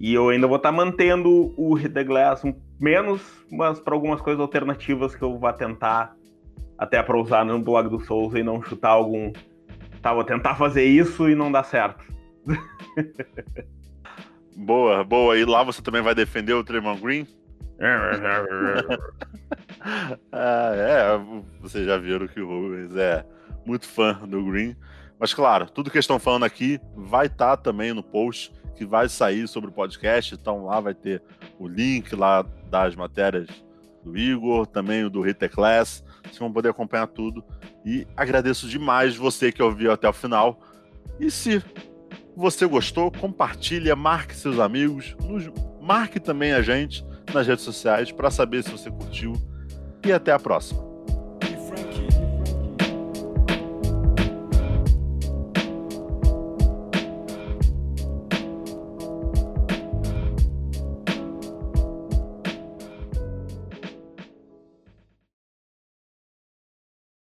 E 0.00 0.12
eu 0.12 0.30
ainda 0.30 0.48
vou 0.48 0.56
estar 0.56 0.72
mantendo 0.72 1.54
o 1.56 1.74
Hit 1.74 1.94
the 1.94 2.02
Glass 2.02 2.44
um, 2.44 2.52
menos, 2.80 3.22
mas 3.52 3.78
para 3.78 3.94
algumas 3.94 4.20
coisas 4.20 4.40
alternativas 4.40 5.14
que 5.14 5.22
eu 5.22 5.38
vou 5.38 5.52
tentar 5.52 6.16
até 6.76 7.00
para 7.00 7.16
usar 7.16 7.44
no 7.44 7.60
blog 7.60 7.88
do 7.88 8.00
Souza 8.00 8.40
e 8.40 8.42
não 8.42 8.60
chutar 8.60 8.90
algum. 8.90 9.32
Tá, 10.02 10.12
vou 10.12 10.24
tentar 10.24 10.56
fazer 10.56 10.84
isso 10.84 11.28
e 11.28 11.36
não 11.36 11.52
dá 11.52 11.62
certo. 11.62 12.04
boa, 14.56 15.04
boa. 15.04 15.38
E 15.38 15.44
lá 15.44 15.62
você 15.62 15.80
também 15.80 16.02
vai 16.02 16.16
defender 16.16 16.52
o 16.52 16.64
Tremont 16.64 17.00
Green? 17.00 17.28
ah, 20.32 20.72
é, 20.74 21.16
vocês 21.60 21.86
já 21.86 21.96
viram 21.96 22.26
que 22.26 22.40
o 22.40 22.48
Rubens 22.48 22.96
é 22.96 23.24
muito 23.64 23.86
fã 23.86 24.14
do 24.26 24.44
Green. 24.44 24.76
Mas 25.18 25.32
claro, 25.32 25.70
tudo 25.70 25.90
que 25.90 25.98
estão 25.98 26.18
falando 26.18 26.44
aqui 26.44 26.80
vai 26.96 27.26
estar 27.26 27.56
tá 27.56 27.62
também 27.62 27.92
no 27.92 28.02
post 28.02 28.52
que 28.74 28.84
vai 28.84 29.08
sair 29.08 29.46
sobre 29.48 29.70
o 29.70 29.72
podcast. 29.72 30.34
Então 30.34 30.64
lá 30.64 30.80
vai 30.80 30.94
ter 30.94 31.22
o 31.58 31.66
link 31.66 32.14
lá 32.14 32.44
das 32.70 32.94
matérias 32.94 33.48
do 34.02 34.16
Igor, 34.18 34.66
também 34.66 35.04
o 35.04 35.10
do 35.10 35.26
Hitter 35.26 35.50
Class. 35.50 36.04
Vocês 36.22 36.38
vão 36.38 36.52
poder 36.52 36.70
acompanhar 36.70 37.06
tudo. 37.06 37.44
E 37.84 38.06
agradeço 38.16 38.68
demais 38.68 39.16
você 39.16 39.50
que 39.50 39.62
ouviu 39.62 39.92
até 39.92 40.08
o 40.08 40.12
final. 40.12 40.60
E 41.18 41.30
se 41.30 41.62
você 42.36 42.66
gostou, 42.66 43.10
compartilha, 43.10 43.94
marque 43.94 44.34
seus 44.34 44.58
amigos, 44.58 45.16
nos, 45.20 45.50
marque 45.80 46.18
também 46.18 46.52
a 46.52 46.60
gente 46.60 47.04
nas 47.32 47.46
redes 47.46 47.64
sociais 47.64 48.10
para 48.10 48.30
saber 48.30 48.62
se 48.62 48.70
você 48.70 48.90
curtiu. 48.90 49.32
E 50.04 50.12
até 50.12 50.32
a 50.32 50.38
próxima. 50.38 50.93